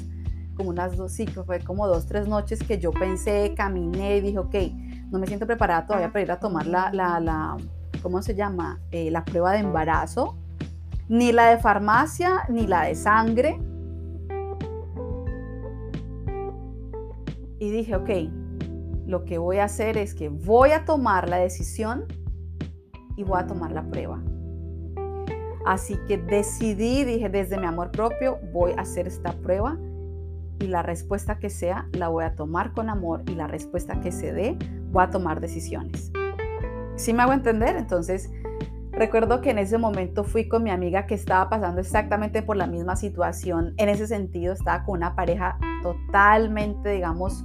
como 0.61 0.69
unas 0.69 0.95
dos, 0.95 1.13
sí, 1.13 1.27
fue 1.27 1.61
como 1.61 1.87
dos, 1.87 2.05
tres 2.05 2.29
noches 2.29 2.63
que 2.63 2.79
yo 2.79 2.91
pensé, 2.91 3.55
caminé 3.57 4.19
y 4.19 4.21
dije, 4.21 4.39
ok, 4.39 4.55
no 5.11 5.19
me 5.19 5.27
siento 5.27 5.47
preparada 5.47 5.87
todavía 5.87 6.13
para 6.13 6.23
ir 6.23 6.31
a 6.31 6.39
tomar 6.39 6.67
la, 6.67 6.93
la, 6.93 7.57
¿cómo 8.03 8.21
se 8.21 8.35
llama? 8.35 8.79
Eh, 8.91 9.11
la 9.11 9.25
prueba 9.25 9.53
de 9.53 9.61
embarazo, 9.61 10.37
ni 11.09 11.33
la 11.33 11.47
de 11.47 11.57
farmacia, 11.57 12.43
ni 12.51 12.67
la 12.67 12.83
de 12.83 12.95
sangre. 12.95 13.59
Y 17.59 17.71
dije, 17.71 17.97
ok, 17.97 18.11
lo 19.07 19.25
que 19.25 19.39
voy 19.39 19.61
a 19.61 19.65
hacer 19.65 19.97
es 19.97 20.15
que 20.15 20.29
voy 20.29 20.73
a 20.73 20.85
tomar 20.85 21.31
la 21.31 21.39
decisión 21.39 22.05
y 23.17 23.25
voy 23.25 23.41
a 23.41 23.47
tomar 23.47 23.73
la 23.73 23.89
prueba. 23.89 24.23
Así 25.65 25.97
que 26.07 26.19
decidí, 26.19 27.05
dije, 27.05 27.31
desde 27.31 27.57
mi 27.57 27.65
amor 27.65 27.91
propio, 27.93 28.39
voy 28.53 28.73
a 28.73 28.83
hacer 28.83 29.07
esta 29.07 29.33
prueba 29.33 29.79
y 30.61 30.69
la 30.69 30.83
respuesta 30.83 31.39
que 31.39 31.51
sea 31.51 31.89
la 31.93 32.09
voy 32.09 32.25
a 32.25 32.37
tomar 32.37 32.73
con 32.73 32.91
amor 32.91 33.23
y 33.27 33.35
la 33.35 33.47
respuesta 33.47 34.01
que 34.01 34.13
se 34.13 34.33
dé 34.33 34.57
voy 34.91 35.03
a 35.03 35.11
tomar 35.11 35.41
decisiones. 35.41 36.13
¿Sí 36.97 37.13
me 37.13 37.23
hago 37.23 37.33
entender? 37.33 37.77
Entonces, 37.77 38.31
recuerdo 38.93 39.41
que 39.41 39.51
en 39.51 39.59
ese 39.59 39.79
momento 39.79 40.23
fui 40.23 40.49
con 40.49 40.63
mi 40.63 40.71
amiga 40.71 41.07
que 41.07 41.15
estaba 41.15 41.49
pasando 41.49 41.81
exactamente 41.81 42.43
por 42.43 42.57
la 42.57 42.67
misma 42.67 42.95
situación. 42.95 43.73
En 43.79 43.89
ese 43.89 44.07
sentido, 44.07 44.53
estaba 44.53 44.85
con 44.85 44.99
una 44.99 45.17
pareja 45.17 45.59
totalmente, 45.83 46.91
digamos, 46.91 47.43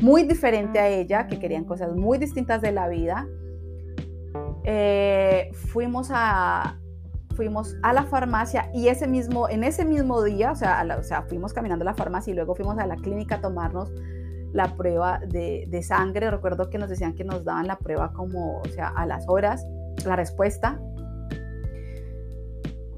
muy 0.00 0.22
diferente 0.22 0.78
a 0.78 0.88
ella, 0.88 1.26
que 1.26 1.38
querían 1.38 1.64
cosas 1.64 1.94
muy 1.94 2.16
distintas 2.18 2.62
de 2.62 2.72
la 2.72 2.88
vida. 2.88 3.28
Eh, 4.64 5.50
fuimos 5.52 6.10
a, 6.10 6.78
fuimos 7.34 7.76
a 7.82 7.92
la 7.92 8.04
farmacia 8.04 8.70
y 8.72 8.88
ese 8.88 9.06
mismo, 9.06 9.48
en 9.48 9.64
ese 9.64 9.84
mismo 9.84 10.22
día, 10.22 10.52
o 10.52 10.56
sea, 10.56 10.86
o 10.98 11.02
sea, 11.02 11.22
fuimos 11.22 11.52
caminando 11.52 11.82
a 11.82 11.86
la 11.86 11.94
farmacia 11.94 12.30
y 12.30 12.34
luego 12.34 12.54
fuimos 12.54 12.78
a 12.78 12.86
la 12.86 12.96
clínica 12.96 13.36
a 13.36 13.40
tomarnos 13.40 13.90
la 14.52 14.76
prueba 14.76 15.20
de, 15.26 15.66
de, 15.68 15.82
sangre. 15.82 16.30
Recuerdo 16.30 16.70
que 16.70 16.78
nos 16.78 16.88
decían 16.88 17.14
que 17.14 17.24
nos 17.24 17.44
daban 17.44 17.66
la 17.66 17.76
prueba 17.76 18.12
como, 18.12 18.60
o 18.60 18.64
sea, 18.66 18.88
a 18.88 19.04
las 19.04 19.28
horas, 19.28 19.66
la 20.06 20.16
respuesta. 20.16 20.80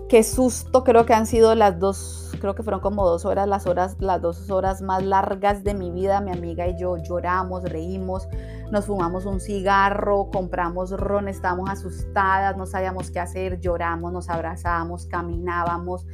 Qué 0.08 0.22
susto, 0.22 0.84
creo 0.84 1.04
que 1.04 1.14
han 1.14 1.26
sido 1.26 1.54
las 1.56 1.80
dos, 1.80 2.32
creo 2.40 2.54
que 2.54 2.62
fueron 2.62 2.80
como 2.80 3.04
dos 3.04 3.24
horas, 3.24 3.48
las 3.48 3.66
horas, 3.66 3.96
las 3.98 4.22
dos 4.22 4.50
horas 4.50 4.80
más 4.80 5.02
largas 5.02 5.64
de 5.64 5.74
mi 5.74 5.90
vida. 5.90 6.20
Mi 6.20 6.30
amiga 6.30 6.68
y 6.68 6.78
yo 6.78 6.96
lloramos, 6.98 7.64
reímos, 7.64 8.28
nos 8.70 8.86
fumamos 8.86 9.26
un 9.26 9.40
cigarro, 9.40 10.30
compramos 10.30 10.90
ron, 10.90 11.28
estábamos 11.28 11.70
asustadas, 11.70 12.56
no 12.56 12.66
sabíamos 12.66 13.10
qué 13.10 13.20
hacer, 13.20 13.60
lloramos, 13.60 14.12
nos 14.12 14.28
abrazábamos, 14.28 15.06
caminábamos, 15.06 16.06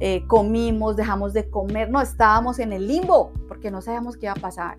eh, 0.00 0.26
comimos, 0.26 0.96
dejamos 0.96 1.32
de 1.32 1.48
comer, 1.48 1.90
no, 1.90 2.00
estábamos 2.00 2.58
en 2.58 2.72
el 2.72 2.88
limbo 2.88 3.32
porque 3.48 3.70
no 3.70 3.80
sabíamos 3.80 4.16
qué 4.16 4.26
iba 4.26 4.32
a 4.32 4.40
pasar. 4.40 4.78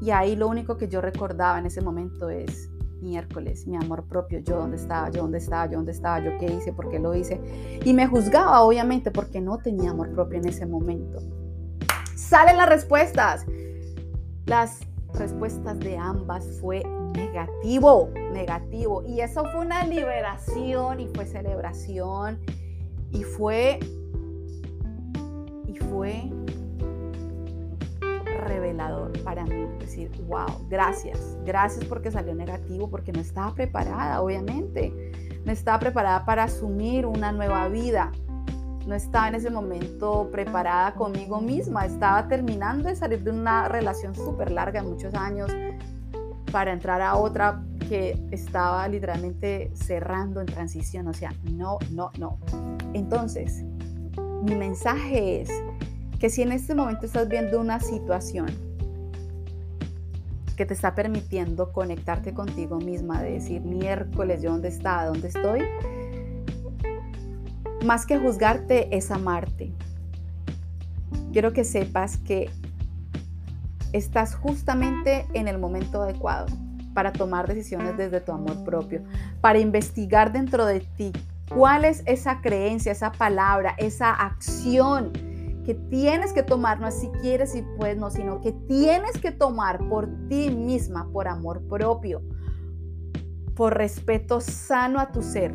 Y 0.00 0.10
ahí 0.10 0.36
lo 0.36 0.48
único 0.48 0.76
que 0.76 0.88
yo 0.88 1.00
recordaba 1.00 1.58
en 1.58 1.66
ese 1.66 1.80
momento 1.80 2.28
es, 2.28 2.70
miércoles, 3.00 3.66
mi 3.66 3.76
amor 3.76 4.04
propio, 4.06 4.38
yo 4.40 4.56
dónde 4.56 4.76
estaba, 4.76 5.10
yo 5.10 5.22
dónde 5.22 5.38
estaba, 5.38 5.66
yo 5.66 5.76
dónde 5.76 5.92
estaba, 5.92 6.20
yo 6.20 6.38
qué 6.38 6.46
hice, 6.46 6.72
por 6.72 6.88
qué 6.90 6.98
lo 6.98 7.14
hice. 7.14 7.40
Y 7.84 7.92
me 7.92 8.06
juzgaba, 8.06 8.62
obviamente, 8.62 9.10
porque 9.10 9.40
no 9.40 9.58
tenía 9.58 9.90
amor 9.90 10.12
propio 10.12 10.38
en 10.38 10.48
ese 10.48 10.66
momento. 10.66 11.18
Salen 12.16 12.56
las 12.56 12.68
respuestas. 12.68 13.46
Las 14.46 14.80
respuestas 15.18 15.78
de 15.80 15.96
ambas 15.96 16.46
fue 16.60 16.82
negativo, 17.14 18.10
negativo. 18.32 19.02
Y 19.06 19.20
eso 19.20 19.44
fue 19.52 19.60
una 19.60 19.84
liberación 19.84 21.00
y 21.00 21.08
fue 21.08 21.26
celebración 21.26 22.40
y 23.12 23.22
fue, 23.22 23.78
y 25.66 25.76
fue 25.76 26.30
revelador 28.44 29.12
para 29.22 29.44
mí. 29.44 29.66
Decir, 29.78 30.10
wow, 30.26 30.66
gracias, 30.68 31.36
gracias 31.44 31.84
porque 31.86 32.10
salió 32.10 32.34
negativo, 32.34 32.90
porque 32.90 33.12
no 33.12 33.20
estaba 33.20 33.54
preparada, 33.54 34.20
obviamente. 34.20 34.92
No 35.44 35.52
estaba 35.52 35.78
preparada 35.78 36.24
para 36.24 36.44
asumir 36.44 37.06
una 37.06 37.32
nueva 37.32 37.68
vida. 37.68 38.12
No 38.86 38.94
estaba 38.94 39.28
en 39.28 39.36
ese 39.36 39.50
momento 39.50 40.28
preparada 40.30 40.94
conmigo 40.94 41.40
misma. 41.40 41.86
Estaba 41.86 42.28
terminando 42.28 42.88
de 42.88 42.96
salir 42.96 43.22
de 43.22 43.30
una 43.30 43.68
relación 43.68 44.14
súper 44.14 44.50
larga, 44.50 44.82
muchos 44.82 45.14
años, 45.14 45.50
para 46.52 46.72
entrar 46.72 47.00
a 47.00 47.16
otra 47.16 47.62
que 47.88 48.22
estaba 48.30 48.86
literalmente 48.88 49.70
cerrando 49.74 50.40
en 50.40 50.46
transición. 50.46 51.08
O 51.08 51.14
sea, 51.14 51.32
no, 51.50 51.78
no, 51.90 52.10
no. 52.18 52.38
Entonces, 52.92 53.64
mi 54.42 54.54
mensaje 54.54 55.40
es, 55.40 55.50
que 56.18 56.30
si 56.30 56.42
en 56.42 56.52
este 56.52 56.74
momento 56.74 57.06
estás 57.06 57.28
viendo 57.28 57.60
una 57.60 57.80
situación 57.80 58.46
que 60.56 60.64
te 60.64 60.72
está 60.72 60.94
permitiendo 60.94 61.72
conectarte 61.72 62.32
contigo 62.32 62.78
misma, 62.78 63.22
de 63.22 63.32
decir 63.32 63.60
miércoles, 63.60 64.40
¿yo 64.40 64.52
dónde 64.52 64.68
estaba? 64.68 65.06
¿Dónde 65.06 65.28
estoy? 65.28 65.60
Más 67.84 68.06
que 68.06 68.18
juzgarte 68.18 68.96
es 68.96 69.10
amarte. 69.10 69.70
Quiero 71.32 71.52
que 71.52 71.64
sepas 71.64 72.16
que 72.16 72.50
estás 73.92 74.34
justamente 74.34 75.26
en 75.34 75.48
el 75.48 75.58
momento 75.58 76.00
adecuado 76.00 76.46
para 76.94 77.12
tomar 77.12 77.46
decisiones 77.46 77.94
desde 77.98 78.22
tu 78.22 78.32
amor 78.32 78.64
propio, 78.64 79.02
para 79.42 79.58
investigar 79.58 80.32
dentro 80.32 80.64
de 80.64 80.80
ti 80.80 81.12
cuál 81.54 81.84
es 81.84 82.02
esa 82.06 82.40
creencia, 82.40 82.90
esa 82.90 83.12
palabra, 83.12 83.74
esa 83.76 84.12
acción 84.12 85.12
que 85.66 85.74
tienes 85.74 86.32
que 86.32 86.42
tomar, 86.42 86.80
no 86.80 86.88
es 86.88 86.98
si 86.98 87.08
quieres 87.20 87.54
y 87.54 87.62
puedes, 87.76 87.98
no, 87.98 88.08
sino 88.10 88.40
que 88.40 88.52
tienes 88.52 89.18
que 89.18 89.30
tomar 89.30 89.86
por 89.90 90.08
ti 90.28 90.50
misma, 90.50 91.10
por 91.12 91.28
amor 91.28 91.62
propio, 91.68 92.22
por 93.54 93.76
respeto 93.76 94.40
sano 94.40 95.00
a 95.00 95.12
tu 95.12 95.22
ser, 95.22 95.54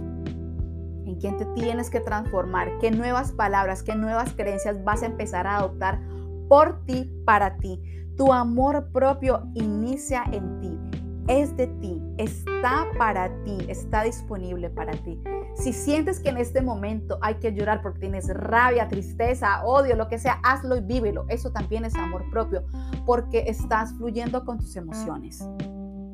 quién 1.20 1.38
te 1.38 1.46
tienes 1.48 1.90
que 1.90 2.00
transformar, 2.00 2.78
qué 2.80 2.92
nuevas 2.92 3.32
palabras, 3.32 3.84
qué 3.84 3.96
nuevas 3.96 4.34
creencias 4.34 4.84
vas 4.84 5.04
a 5.04 5.08
empezar 5.08 5.48
a 5.48 5.58
adoptar 5.58 6.00
por 6.48 6.84
ti, 6.86 7.12
para 7.26 7.58
ti. 7.58 7.82
Tu 8.18 8.34
amor 8.34 8.92
propio 8.92 9.44
inicia 9.54 10.24
en 10.32 10.60
ti 10.60 11.00
es 11.30 11.56
de 11.56 11.68
ti, 11.68 12.02
está 12.18 12.88
para 12.98 13.30
ti, 13.44 13.56
está 13.68 14.04
disponible 14.04 14.70
para 14.72 14.94
ti. 14.94 15.22
Si 15.54 15.74
sientes 15.74 16.20
que 16.20 16.30
en 16.30 16.38
este 16.38 16.62
momento 16.62 17.20
hay 17.22 17.36
que 17.36 17.54
llorar 17.54 17.84
porque 17.84 18.00
tienes 18.00 18.28
rabia, 18.30 18.88
tristeza, 18.88 19.64
odio, 19.64 19.96
lo 19.96 20.08
que 20.08 20.18
sea, 20.18 20.40
hazlo 20.44 20.76
y 20.76 20.82
vívelo. 20.82 21.26
Eso 21.30 21.52
también 21.52 21.86
es 21.86 21.94
amor 21.94 22.28
propio, 22.32 22.64
porque 23.06 23.44
estás 23.48 23.94
fluyendo 23.94 24.44
con 24.44 24.58
tus 24.58 24.76
emociones. 24.76 25.48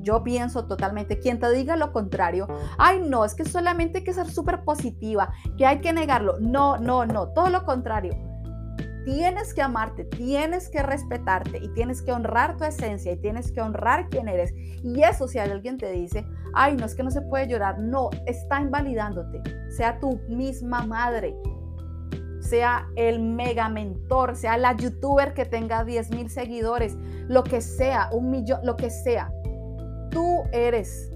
Yo 0.06 0.24
pienso 0.24 0.66
totalmente, 0.68 1.20
quien 1.20 1.40
te 1.40 1.52
diga 1.52 1.76
lo 1.76 1.92
contrario, 1.92 2.48
ay 2.78 3.02
no, 3.04 3.26
es 3.26 3.34
que 3.34 3.44
solamente 3.44 3.98
hay 3.98 4.04
que 4.04 4.14
ser 4.14 4.30
súper 4.30 4.64
positiva, 4.64 5.34
que 5.58 5.66
hay 5.66 5.82
que 5.82 5.92
negarlo. 5.92 6.40
No, 6.40 6.78
no, 6.78 7.06
no, 7.06 7.30
todo 7.30 7.50
lo 7.50 7.66
contrario 7.66 8.14
tienes 9.06 9.54
que 9.54 9.62
amarte, 9.62 10.04
tienes 10.04 10.68
que 10.68 10.82
respetarte 10.82 11.60
y 11.60 11.70
tienes 11.70 12.02
que 12.02 12.12
honrar 12.12 12.58
tu 12.58 12.64
esencia 12.64 13.12
y 13.12 13.18
tienes 13.18 13.52
que 13.52 13.62
honrar 13.62 14.10
quién 14.10 14.28
eres. 14.28 14.52
Y 14.84 15.04
eso 15.04 15.28
si 15.28 15.38
alguien 15.38 15.78
te 15.78 15.92
dice, 15.92 16.26
ay, 16.54 16.76
no 16.76 16.86
es 16.86 16.96
que 16.96 17.04
no 17.04 17.12
se 17.12 17.22
puede 17.22 17.48
llorar, 17.48 17.80
no, 17.80 18.10
está 18.26 18.60
invalidándote. 18.60 19.42
Sea 19.70 20.00
tu 20.00 20.20
misma 20.28 20.86
madre, 20.86 21.36
sea 22.40 22.88
el 22.96 23.20
mega 23.20 23.70
mentor, 23.70 24.36
sea 24.36 24.58
la 24.58 24.76
youtuber 24.76 25.34
que 25.34 25.46
tenga 25.46 25.84
10 25.84 26.10
mil 26.12 26.30
seguidores, 26.30 26.98
lo 27.28 27.44
que 27.44 27.62
sea, 27.62 28.10
un 28.12 28.32
millón, 28.32 28.60
lo 28.64 28.76
que 28.76 28.90
sea. 28.90 29.32
Tú 30.16 30.44
eres 30.54 31.12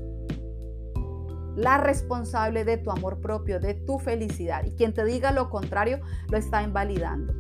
la 1.55 1.77
responsable 1.77 2.65
de 2.65 2.75
tu 2.77 2.91
amor 2.91 3.21
propio, 3.21 3.61
de 3.61 3.73
tu 3.73 3.97
felicidad. 3.97 4.65
Y 4.65 4.71
quien 4.71 4.93
te 4.93 5.05
diga 5.05 5.31
lo 5.31 5.49
contrario, 5.49 6.01
lo 6.29 6.37
está 6.37 6.63
invalidando. 6.63 7.33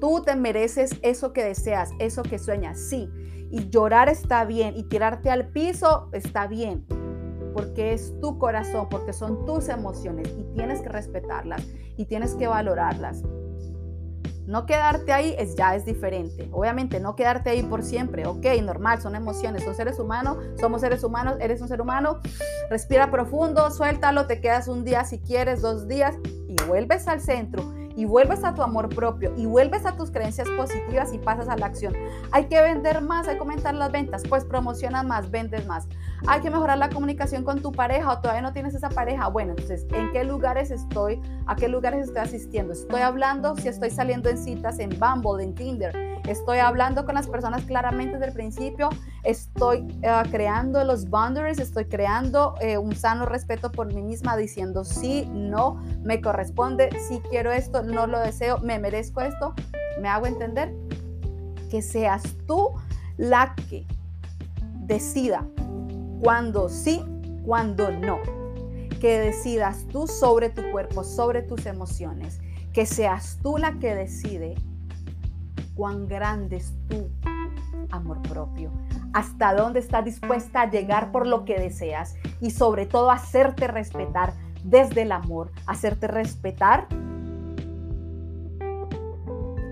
Tú 0.00 0.22
te 0.24 0.36
mereces 0.36 0.92
eso 1.02 1.32
que 1.32 1.42
deseas, 1.42 1.90
eso 1.98 2.22
que 2.22 2.38
sueñas, 2.38 2.78
sí. 2.78 3.10
Y 3.50 3.68
llorar 3.68 4.08
está 4.08 4.44
bien 4.44 4.76
y 4.76 4.84
tirarte 4.84 5.28
al 5.28 5.48
piso 5.48 6.08
está 6.12 6.46
bien, 6.46 6.86
porque 7.52 7.94
es 7.94 8.14
tu 8.20 8.38
corazón, 8.38 8.86
porque 8.88 9.12
son 9.12 9.44
tus 9.44 9.68
emociones 9.70 10.28
y 10.38 10.44
tienes 10.54 10.82
que 10.82 10.88
respetarlas 10.88 11.66
y 11.96 12.04
tienes 12.04 12.36
que 12.36 12.46
valorarlas. 12.46 13.24
No 14.46 14.66
quedarte 14.66 15.12
ahí 15.12 15.34
es 15.38 15.54
ya 15.54 15.74
es 15.74 15.84
diferente. 15.84 16.48
Obviamente 16.52 17.00
no 17.00 17.16
quedarte 17.16 17.50
ahí 17.50 17.62
por 17.62 17.82
siempre. 17.82 18.26
Ok, 18.26 18.46
normal, 18.62 19.00
son 19.00 19.14
emociones, 19.14 19.64
son 19.64 19.74
seres 19.74 19.98
humanos, 19.98 20.38
somos 20.60 20.80
seres 20.80 21.02
humanos, 21.04 21.36
eres 21.40 21.60
un 21.60 21.68
ser 21.68 21.80
humano. 21.80 22.20
Respira 22.70 23.10
profundo, 23.10 23.70
suéltalo, 23.70 24.26
te 24.26 24.40
quedas 24.40 24.68
un 24.68 24.84
día 24.84 25.04
si 25.04 25.18
quieres, 25.18 25.62
dos 25.62 25.88
días 25.88 26.16
y 26.48 26.56
vuelves 26.66 27.08
al 27.08 27.20
centro 27.20 27.83
y 27.96 28.04
vuelves 28.04 28.44
a 28.44 28.54
tu 28.54 28.62
amor 28.62 28.88
propio 28.88 29.32
y 29.36 29.46
vuelves 29.46 29.86
a 29.86 29.96
tus 29.96 30.10
creencias 30.10 30.48
positivas 30.50 31.12
y 31.12 31.18
pasas 31.18 31.48
a 31.48 31.56
la 31.56 31.66
acción. 31.66 31.94
Hay 32.32 32.46
que 32.46 32.60
vender 32.60 33.00
más, 33.00 33.28
hay 33.28 33.34
que 33.34 33.40
aumentar 33.40 33.74
las 33.74 33.92
ventas, 33.92 34.22
pues 34.28 34.44
promocionas 34.44 35.04
más, 35.04 35.30
vendes 35.30 35.66
más. 35.66 35.88
Hay 36.26 36.40
que 36.40 36.50
mejorar 36.50 36.78
la 36.78 36.88
comunicación 36.88 37.44
con 37.44 37.60
tu 37.60 37.72
pareja 37.72 38.12
o 38.12 38.20
todavía 38.20 38.42
no 38.42 38.52
tienes 38.52 38.74
esa 38.74 38.88
pareja. 38.88 39.28
Bueno, 39.28 39.50
entonces, 39.50 39.86
¿en 39.92 40.10
qué 40.12 40.24
lugares 40.24 40.70
estoy? 40.70 41.20
¿A 41.46 41.56
qué 41.56 41.68
lugares 41.68 42.08
estoy 42.08 42.22
asistiendo? 42.22 42.72
Estoy 42.72 43.02
hablando 43.02 43.56
si 43.56 43.68
estoy 43.68 43.90
saliendo 43.90 44.28
en 44.30 44.38
citas 44.38 44.78
en 44.78 44.90
Bumble, 44.98 45.44
en 45.44 45.54
Tinder, 45.54 46.13
estoy 46.26 46.58
hablando 46.58 47.04
con 47.04 47.14
las 47.14 47.26
personas 47.26 47.64
claramente 47.64 48.14
desde 48.14 48.28
el 48.28 48.32
principio, 48.32 48.88
estoy 49.22 49.86
eh, 50.02 50.22
creando 50.30 50.82
los 50.84 51.08
boundaries, 51.08 51.58
estoy 51.58 51.86
creando 51.86 52.54
eh, 52.60 52.78
un 52.78 52.94
sano 52.94 53.26
respeto 53.26 53.70
por 53.70 53.92
mí 53.92 54.02
misma 54.02 54.36
diciendo 54.36 54.84
sí, 54.84 55.28
no, 55.32 55.82
me 56.02 56.20
corresponde, 56.20 56.90
sí 57.08 57.20
quiero 57.30 57.52
esto, 57.52 57.82
no 57.82 58.06
lo 58.06 58.20
deseo, 58.20 58.58
me 58.58 58.78
merezco 58.78 59.20
esto, 59.20 59.54
me 60.00 60.08
hago 60.08 60.26
entender 60.26 60.74
que 61.70 61.82
seas 61.82 62.22
tú 62.46 62.70
la 63.16 63.54
que 63.68 63.86
decida 64.86 65.46
cuando 66.20 66.68
sí, 66.68 67.04
cuando 67.44 67.90
no. 67.90 68.18
Que 69.00 69.18
decidas 69.18 69.86
tú 69.92 70.06
sobre 70.06 70.48
tu 70.48 70.62
cuerpo, 70.70 71.04
sobre 71.04 71.42
tus 71.42 71.66
emociones. 71.66 72.40
Que 72.72 72.86
seas 72.86 73.38
tú 73.42 73.58
la 73.58 73.78
que 73.78 73.94
decide 73.94 74.54
cuán 75.74 76.06
grande 76.06 76.56
es 76.56 76.72
tu 76.88 77.10
amor 77.90 78.22
propio. 78.22 78.70
Hasta 79.12 79.54
dónde 79.54 79.80
estás 79.80 80.04
dispuesta 80.04 80.62
a 80.62 80.70
llegar 80.70 81.12
por 81.12 81.26
lo 81.26 81.44
que 81.44 81.58
deseas. 81.58 82.16
Y 82.40 82.50
sobre 82.50 82.86
todo 82.86 83.10
hacerte 83.10 83.66
respetar 83.66 84.34
desde 84.64 85.02
el 85.02 85.12
amor. 85.12 85.50
Hacerte 85.66 86.06
respetar 86.06 86.86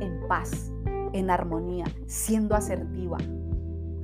en 0.01 0.21
paz, 0.29 0.73
en 1.13 1.31
armonía, 1.31 1.85
siendo 2.07 2.55
asertiva, 2.55 3.19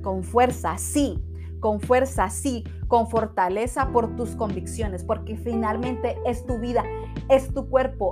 con 0.03 0.23
fuerza, 0.23 0.77
sí, 0.77 1.23
con 1.59 1.79
fuerza, 1.79 2.29
sí, 2.29 2.63
con 2.87 3.09
fortaleza 3.09 3.89
por 3.91 4.15
tus 4.15 4.35
convicciones, 4.35 5.03
porque 5.03 5.37
finalmente 5.37 6.17
es 6.25 6.45
tu 6.45 6.57
vida, 6.59 6.83
es 7.29 7.53
tu 7.53 7.69
cuerpo, 7.69 8.11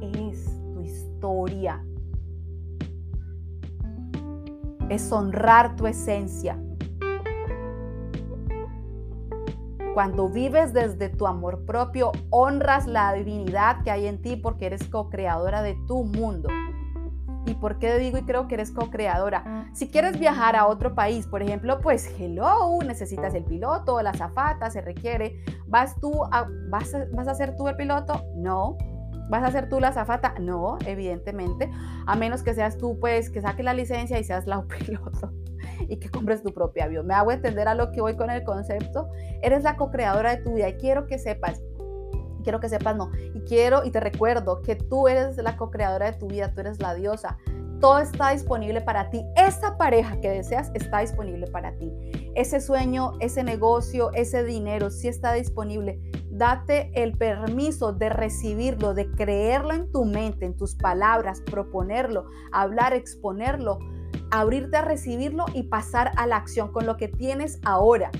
es 0.00 0.44
tu 0.72 0.80
historia. 0.80 1.84
Es 4.90 5.10
honrar 5.12 5.76
tu 5.76 5.86
esencia. 5.86 6.58
Cuando 9.94 10.28
vives 10.28 10.72
desde 10.72 11.08
tu 11.08 11.26
amor 11.26 11.64
propio, 11.64 12.10
honras 12.30 12.86
la 12.86 13.12
divinidad 13.12 13.82
que 13.82 13.90
hay 13.90 14.06
en 14.06 14.20
ti 14.20 14.36
porque 14.36 14.66
eres 14.66 14.86
co-creadora 14.88 15.62
de 15.62 15.76
tu 15.86 16.04
mundo. 16.04 16.48
¿Y 17.46 17.54
por 17.54 17.78
qué 17.78 17.98
digo 17.98 18.18
y 18.18 18.22
creo 18.22 18.48
que 18.48 18.54
eres 18.54 18.72
co-creadora? 18.72 19.68
Si 19.74 19.88
quieres 19.88 20.18
viajar 20.18 20.56
a 20.56 20.66
otro 20.66 20.94
país, 20.94 21.26
por 21.26 21.42
ejemplo, 21.42 21.80
pues 21.80 22.12
hello, 22.18 22.78
necesitas 22.84 23.34
el 23.34 23.44
piloto, 23.44 24.02
la 24.02 24.12
zafata, 24.12 24.70
se 24.70 24.80
requiere. 24.80 25.44
¿Vas 25.68 25.94
tú 26.00 26.24
a, 26.32 26.48
vas, 26.68 26.92
a, 26.94 27.06
vas 27.12 27.28
a 27.28 27.34
ser 27.34 27.54
tú 27.56 27.68
el 27.68 27.76
piloto? 27.76 28.24
No. 28.36 28.76
¿Vas 29.30 29.44
a 29.44 29.52
ser 29.52 29.68
tú 29.68 29.80
la 29.80 29.92
zafata? 29.92 30.34
No, 30.40 30.76
evidentemente. 30.84 31.70
A 32.06 32.16
menos 32.16 32.42
que 32.42 32.52
seas 32.52 32.76
tú, 32.76 32.98
pues, 32.98 33.30
que 33.30 33.40
saques 33.40 33.64
la 33.64 33.72
licencia 33.72 34.18
y 34.18 34.24
seas 34.24 34.46
la 34.46 34.62
piloto 34.86 35.32
y 35.88 35.96
que 35.96 36.10
compres 36.10 36.42
tu 36.42 36.52
propio 36.52 36.84
avión. 36.84 37.06
Me 37.06 37.14
hago 37.14 37.32
entender 37.32 37.68
a 37.68 37.74
lo 37.74 37.92
que 37.92 38.00
voy 38.00 38.16
con 38.16 38.30
el 38.30 38.44
concepto. 38.44 39.08
Eres 39.40 39.62
la 39.62 39.76
co-creadora 39.76 40.36
de 40.36 40.42
tu 40.42 40.54
vida 40.54 40.68
y 40.68 40.74
quiero 40.74 41.06
que 41.06 41.18
sepas 41.18 41.62
quiero 42.42 42.60
que 42.60 42.68
sepas, 42.68 42.96
no. 42.96 43.10
Y 43.34 43.40
quiero 43.40 43.84
y 43.84 43.90
te 43.90 44.00
recuerdo 44.00 44.62
que 44.62 44.76
tú 44.76 45.08
eres 45.08 45.36
la 45.36 45.56
co-creadora 45.56 46.10
de 46.10 46.18
tu 46.18 46.26
vida, 46.26 46.52
tú 46.52 46.60
eres 46.60 46.80
la 46.80 46.94
diosa. 46.94 47.38
Todo 47.80 47.98
está 47.98 48.30
disponible 48.30 48.82
para 48.82 49.08
ti. 49.10 49.24
Esa 49.36 49.78
pareja 49.78 50.20
que 50.20 50.28
deseas 50.28 50.70
está 50.74 51.00
disponible 51.00 51.46
para 51.46 51.72
ti. 51.78 51.90
Ese 52.34 52.60
sueño, 52.60 53.12
ese 53.20 53.42
negocio, 53.42 54.10
ese 54.12 54.44
dinero, 54.44 54.90
sí 54.90 55.08
está 55.08 55.32
disponible. 55.32 56.00
Date 56.40 56.90
el 56.94 57.18
permiso 57.18 57.92
de 57.92 58.08
recibirlo, 58.08 58.94
de 58.94 59.10
creerlo 59.10 59.74
en 59.74 59.92
tu 59.92 60.06
mente, 60.06 60.46
en 60.46 60.56
tus 60.56 60.74
palabras, 60.74 61.42
proponerlo, 61.42 62.30
hablar, 62.50 62.94
exponerlo, 62.94 63.78
abrirte 64.30 64.78
a 64.78 64.80
recibirlo 64.80 65.44
y 65.52 65.64
pasar 65.64 66.12
a 66.16 66.26
la 66.26 66.36
acción 66.36 66.72
con 66.72 66.86
lo 66.86 66.96
que 66.96 67.08
tienes 67.08 67.60
ahora 67.62 68.10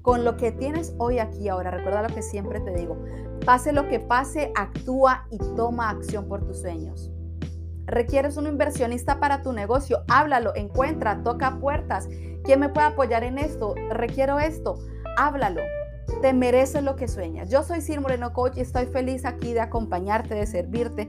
con 0.00 0.24
lo 0.24 0.38
que 0.38 0.52
tienes 0.52 0.94
hoy 0.96 1.18
aquí 1.18 1.50
ahora. 1.50 1.70
Recuerda 1.70 2.08
lo 2.08 2.14
que 2.14 2.22
siempre 2.22 2.60
te 2.60 2.70
digo. 2.70 2.96
Pase 3.44 3.74
lo 3.74 3.88
que 3.88 4.00
pase, 4.00 4.52
actúa 4.56 5.26
y 5.30 5.36
toma 5.54 5.90
acción 5.90 6.26
por 6.28 6.46
tus 6.46 6.62
sueños. 6.62 7.10
¿Requieres 7.84 8.38
un 8.38 8.46
inversionista 8.46 9.20
para 9.20 9.42
tu 9.42 9.52
negocio? 9.52 10.04
Háblalo, 10.08 10.54
encuentra, 10.54 11.22
toca 11.22 11.58
puertas. 11.60 12.08
¿Quién 12.42 12.60
me 12.60 12.70
puede 12.70 12.86
apoyar 12.86 13.22
en 13.22 13.36
esto? 13.36 13.74
Requiero 13.90 14.38
esto. 14.38 14.78
Háblalo. 15.18 15.60
Te 16.22 16.32
mereces 16.32 16.82
lo 16.82 16.96
que 16.96 17.08
sueñas. 17.08 17.50
Yo 17.50 17.62
soy 17.62 17.80
Sir 17.80 18.00
Moreno 18.00 18.32
Coach 18.32 18.56
y 18.56 18.60
estoy 18.60 18.86
feliz 18.86 19.24
aquí 19.24 19.52
de 19.52 19.60
acompañarte, 19.60 20.34
de 20.34 20.46
servirte. 20.46 21.06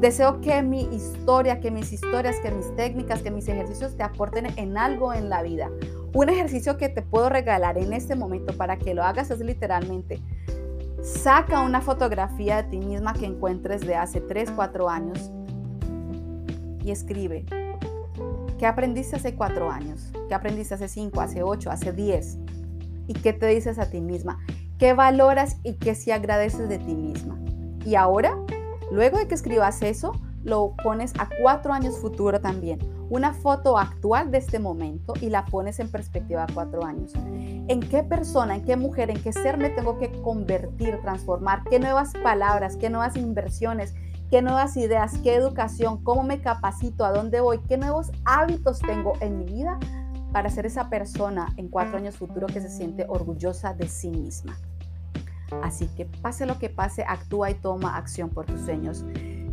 Deseo 0.00 0.40
que 0.40 0.62
mi 0.62 0.82
historia, 0.94 1.60
que 1.60 1.70
mis 1.70 1.92
historias, 1.92 2.36
que 2.40 2.50
mis 2.50 2.74
técnicas, 2.76 3.22
que 3.22 3.30
mis 3.30 3.48
ejercicios 3.48 3.96
te 3.96 4.02
aporten 4.02 4.46
en 4.56 4.76
algo 4.78 5.12
en 5.12 5.28
la 5.28 5.42
vida. 5.42 5.70
Un 6.14 6.28
ejercicio 6.28 6.76
que 6.76 6.88
te 6.88 7.02
puedo 7.02 7.28
regalar 7.28 7.78
en 7.78 7.92
este 7.92 8.16
momento 8.16 8.56
para 8.56 8.78
que 8.78 8.94
lo 8.94 9.04
hagas 9.04 9.30
es 9.30 9.40
literalmente 9.40 10.20
Saca 11.02 11.62
una 11.62 11.80
fotografía 11.80 12.62
de 12.62 12.70
ti 12.70 12.78
misma 12.80 13.14
que 13.14 13.24
encuentres 13.24 13.82
de 13.86 13.94
hace 13.94 14.20
3, 14.20 14.50
4 14.50 14.88
años 14.88 15.30
y 16.84 16.90
escribe. 16.90 17.46
¿Qué 18.58 18.66
aprendiste 18.66 19.14
hace 19.14 19.36
4 19.36 19.70
años? 19.70 20.10
¿Qué 20.28 20.34
aprendiste 20.34 20.74
hace 20.74 20.88
5, 20.88 21.20
hace 21.20 21.42
8, 21.42 21.70
hace 21.70 21.92
10? 21.92 22.38
¿Y 23.08 23.14
qué 23.14 23.32
te 23.32 23.46
dices 23.46 23.78
a 23.78 23.90
ti 23.90 24.00
misma? 24.00 24.38
¿Qué 24.78 24.92
valoras 24.92 25.56
y 25.64 25.74
qué 25.74 25.96
si 25.96 26.12
agradeces 26.12 26.68
de 26.68 26.78
ti 26.78 26.94
misma? 26.94 27.36
Y 27.84 27.96
ahora, 27.96 28.36
luego 28.92 29.18
de 29.18 29.26
que 29.26 29.34
escribas 29.34 29.82
eso, 29.82 30.12
lo 30.44 30.74
pones 30.84 31.14
a 31.18 31.28
cuatro 31.40 31.72
años 31.72 31.98
futuro 31.98 32.40
también. 32.40 32.78
Una 33.10 33.32
foto 33.32 33.78
actual 33.78 34.30
de 34.30 34.38
este 34.38 34.58
momento 34.58 35.14
y 35.20 35.30
la 35.30 35.46
pones 35.46 35.80
en 35.80 35.90
perspectiva 35.90 36.44
a 36.44 36.52
cuatro 36.52 36.84
años. 36.84 37.12
¿En 37.16 37.80
qué 37.80 38.02
persona, 38.02 38.56
en 38.56 38.64
qué 38.64 38.76
mujer, 38.76 39.10
en 39.10 39.22
qué 39.22 39.32
ser 39.32 39.56
me 39.56 39.70
tengo 39.70 39.98
que 39.98 40.12
convertir, 40.22 41.00
transformar? 41.00 41.64
¿Qué 41.70 41.80
nuevas 41.80 42.12
palabras, 42.22 42.76
qué 42.76 42.90
nuevas 42.90 43.16
inversiones, 43.16 43.94
qué 44.30 44.42
nuevas 44.42 44.76
ideas, 44.76 45.16
qué 45.22 45.34
educación, 45.34 46.04
cómo 46.04 46.22
me 46.22 46.42
capacito, 46.42 47.06
a 47.06 47.12
dónde 47.12 47.40
voy, 47.40 47.58
qué 47.66 47.78
nuevos 47.78 48.12
hábitos 48.26 48.80
tengo 48.80 49.14
en 49.20 49.38
mi 49.38 49.46
vida 49.46 49.78
para 50.32 50.50
ser 50.50 50.66
esa 50.66 50.90
persona 50.90 51.48
en 51.56 51.68
cuatro 51.68 51.96
años 51.96 52.16
futuro 52.16 52.46
que 52.46 52.60
se 52.60 52.68
siente 52.68 53.06
orgullosa 53.08 53.74
de 53.74 53.88
sí 53.88 54.10
misma? 54.10 54.58
Así 55.62 55.88
que 55.96 56.04
pase 56.04 56.46
lo 56.46 56.58
que 56.58 56.68
pase, 56.68 57.04
actúa 57.06 57.50
y 57.50 57.54
toma 57.54 57.96
acción 57.96 58.30
por 58.30 58.46
tus 58.46 58.60
sueños. 58.60 59.04